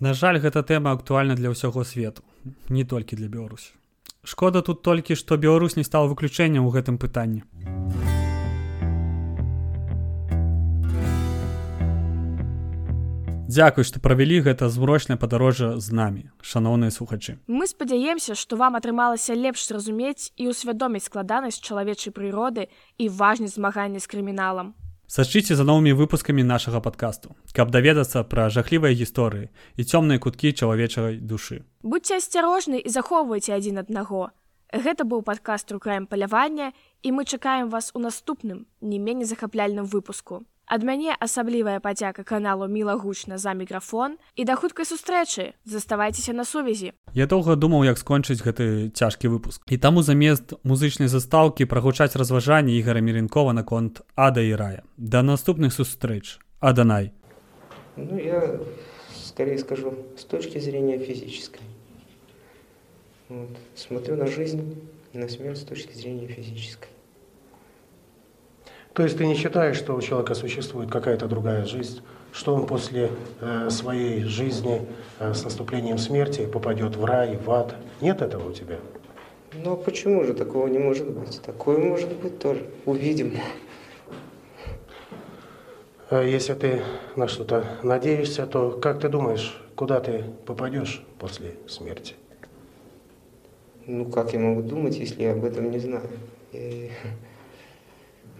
На 0.00 0.14
жаль, 0.14 0.38
гэта 0.38 0.62
тэма 0.62 0.90
актуальна 0.90 1.34
для 1.34 1.50
ўсяго 1.50 1.82
свету, 1.82 2.22
не 2.68 2.82
толькі 2.82 3.14
для 3.18 3.26
Беларусі. 3.26 3.74
Шкода 4.22 4.62
тут 4.62 4.82
толькі, 4.82 5.14
што 5.14 5.36
Беларусь 5.36 5.76
не 5.76 5.84
стаў 5.84 6.10
выключэннем 6.10 6.66
у 6.66 6.70
гэтым 6.70 6.98
пытанні. 6.98 7.42
Дзякуй, 13.54 13.86
што 13.86 14.02
правялі 14.02 14.40
гэта 14.42 14.66
змрочнае 14.66 15.14
падарожжа 15.14 15.78
з 15.78 15.94
намі, 15.94 16.26
шаноўныя 16.42 16.90
слухачы. 16.90 17.38
Мы 17.46 17.70
спадзяемся, 17.70 18.34
што 18.34 18.58
вам 18.58 18.74
атрымалася 18.74 19.38
лепш 19.38 19.68
зразумець 19.70 20.34
і 20.34 20.50
ўсвядоміць 20.50 21.06
складанасць 21.06 21.62
чалавечай 21.62 22.10
прыроды 22.10 22.66
і 22.98 23.06
важнасць 23.14 23.54
змагання 23.54 24.02
з 24.02 24.10
крыміналам. 24.10 24.74
Сачыце 25.06 25.54
за 25.54 25.62
новымі 25.62 25.94
выпускамі 25.94 26.42
нашага 26.42 26.82
падкасту, 26.82 27.38
каб 27.54 27.70
даведацца 27.70 28.26
пра 28.26 28.50
жахлівыя 28.50 28.90
гісторыі 28.90 29.46
і 29.78 29.82
цёмныя 29.86 30.18
куткі 30.18 30.50
чалавечай 30.50 31.22
душы. 31.22 31.62
Будьце 31.86 32.18
асцярожны 32.18 32.82
і 32.82 32.90
захоўвайце 32.90 33.54
адзін 33.54 33.78
аднаго. 33.86 34.34
Гэта 34.74 35.06
быў 35.06 35.22
падкаст 35.22 35.70
рукраем 35.70 36.10
палявання 36.10 36.74
і 37.04 37.12
мы 37.12 37.24
чакаем 37.24 37.68
вас 37.68 37.92
у 37.94 38.00
наступным 38.00 38.66
не 38.80 38.98
меней 38.98 39.24
захапляльным 39.24 39.84
выпуску. 39.84 40.42
Ад 40.66 40.82
мяне 40.82 41.12
асаблівая 41.20 41.78
падзяка 41.84 42.24
каналу 42.24 42.64
мілагучна 42.66 43.36
за 43.38 43.52
мікрафон 43.52 44.16
і 44.34 44.44
да 44.48 44.56
хуткай 44.56 44.88
сустрэчы 44.88 45.52
заставайцеся 45.68 46.32
на 46.32 46.44
сувязі 46.44 46.92
Я 47.12 47.26
доўга 47.26 47.56
думаў 47.56 47.84
як 47.84 48.00
скончыць 48.00 48.40
гэты 48.40 48.88
цяжкі 48.96 49.28
выпуск 49.28 49.60
і 49.68 49.76
таму 49.76 50.00
замест 50.00 50.56
музычнай 50.64 51.12
застаўкі 51.12 51.68
прагучаць 51.68 52.16
разважанні 52.16 52.78
ігара 52.80 53.04
меренкова 53.04 53.52
наконт 53.52 54.00
ада 54.16 54.40
і 54.40 54.56
рая 54.56 54.82
да 54.96 55.20
наступных 55.20 55.76
сустрэч 55.76 56.40
аданай 56.60 57.12
Ну, 57.96 58.18
я 58.18 58.58
скорее 59.12 59.58
скажу, 59.58 59.94
с 60.16 60.24
точки 60.24 60.58
зрения 60.58 60.98
физической. 60.98 61.60
Вот. 63.28 63.50
Смотрю 63.76 64.16
на 64.16 64.26
жизнь, 64.26 64.82
на 65.12 65.28
смерть 65.28 65.58
с 65.58 65.64
точки 65.64 65.92
зрения 65.92 66.26
физической. 66.26 66.93
То 68.94 69.02
есть 69.02 69.18
ты 69.18 69.26
не 69.26 69.34
считаешь, 69.34 69.76
что 69.76 69.96
у 69.96 70.00
человека 70.00 70.34
существует 70.34 70.88
какая-то 70.88 71.26
другая 71.26 71.64
жизнь, 71.64 72.00
что 72.32 72.54
он 72.54 72.64
после 72.64 73.10
э, 73.40 73.68
своей 73.68 74.22
жизни 74.22 74.86
э, 75.18 75.34
с 75.34 75.42
наступлением 75.42 75.98
смерти 75.98 76.46
попадет 76.46 76.94
в 76.94 77.04
рай, 77.04 77.36
в 77.36 77.50
ад? 77.50 77.74
Нет 78.00 78.22
этого 78.22 78.50
у 78.50 78.52
тебя? 78.52 78.78
Ну, 79.52 79.76
почему 79.76 80.22
же 80.22 80.32
такого 80.32 80.68
не 80.68 80.78
может 80.78 81.10
быть? 81.10 81.40
Такое 81.42 81.78
может 81.78 82.14
быть 82.16 82.38
тоже. 82.38 82.70
Увидим. 82.86 83.32
Э, 86.10 86.24
Если 86.24 86.54
ты 86.54 86.82
на 87.16 87.26
что-то 87.26 87.64
надеешься, 87.82 88.46
то 88.46 88.70
как 88.70 89.00
ты 89.00 89.08
думаешь, 89.08 89.60
куда 89.74 89.98
ты 89.98 90.24
попадешь 90.46 91.04
после 91.18 91.56
смерти? 91.66 92.14
Ну, 93.86 94.04
как 94.04 94.32
я 94.34 94.38
могу 94.38 94.62
думать, 94.62 94.96
если 94.96 95.24
я 95.24 95.32
об 95.32 95.44
этом 95.44 95.68
не 95.72 95.80
знаю? 95.80 96.08
Я 96.52 96.60
и 96.60 96.90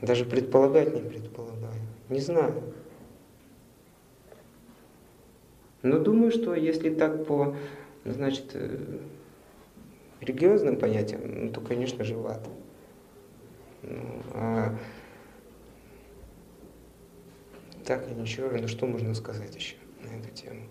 даже 0.03 0.25
предполагать 0.25 0.95
не 0.95 1.01
предполагаю. 1.01 1.81
Не 2.09 2.21
знаю. 2.21 2.63
Но 5.83 5.99
думаю, 5.99 6.31
что 6.31 6.55
если 6.55 6.91
так 6.95 7.27
по, 7.27 7.57
значит, 8.05 8.53
э, 8.55 8.99
религиозным 10.21 10.79
понятиям, 10.79 11.21
ну, 11.25 11.51
то, 11.53 11.61
конечно 11.61 12.05
же, 12.05 12.17
в 12.17 12.27
ад. 12.27 12.49
Ну, 13.83 14.23
а 14.33 14.79
так, 17.85 18.11
ничего, 18.17 18.49
ну 18.51 18.67
что 18.67 18.87
можно 18.87 19.15
сказать 19.15 19.55
еще 19.55 19.77
на 20.03 20.19
эту 20.19 20.35
тему? 20.35 20.63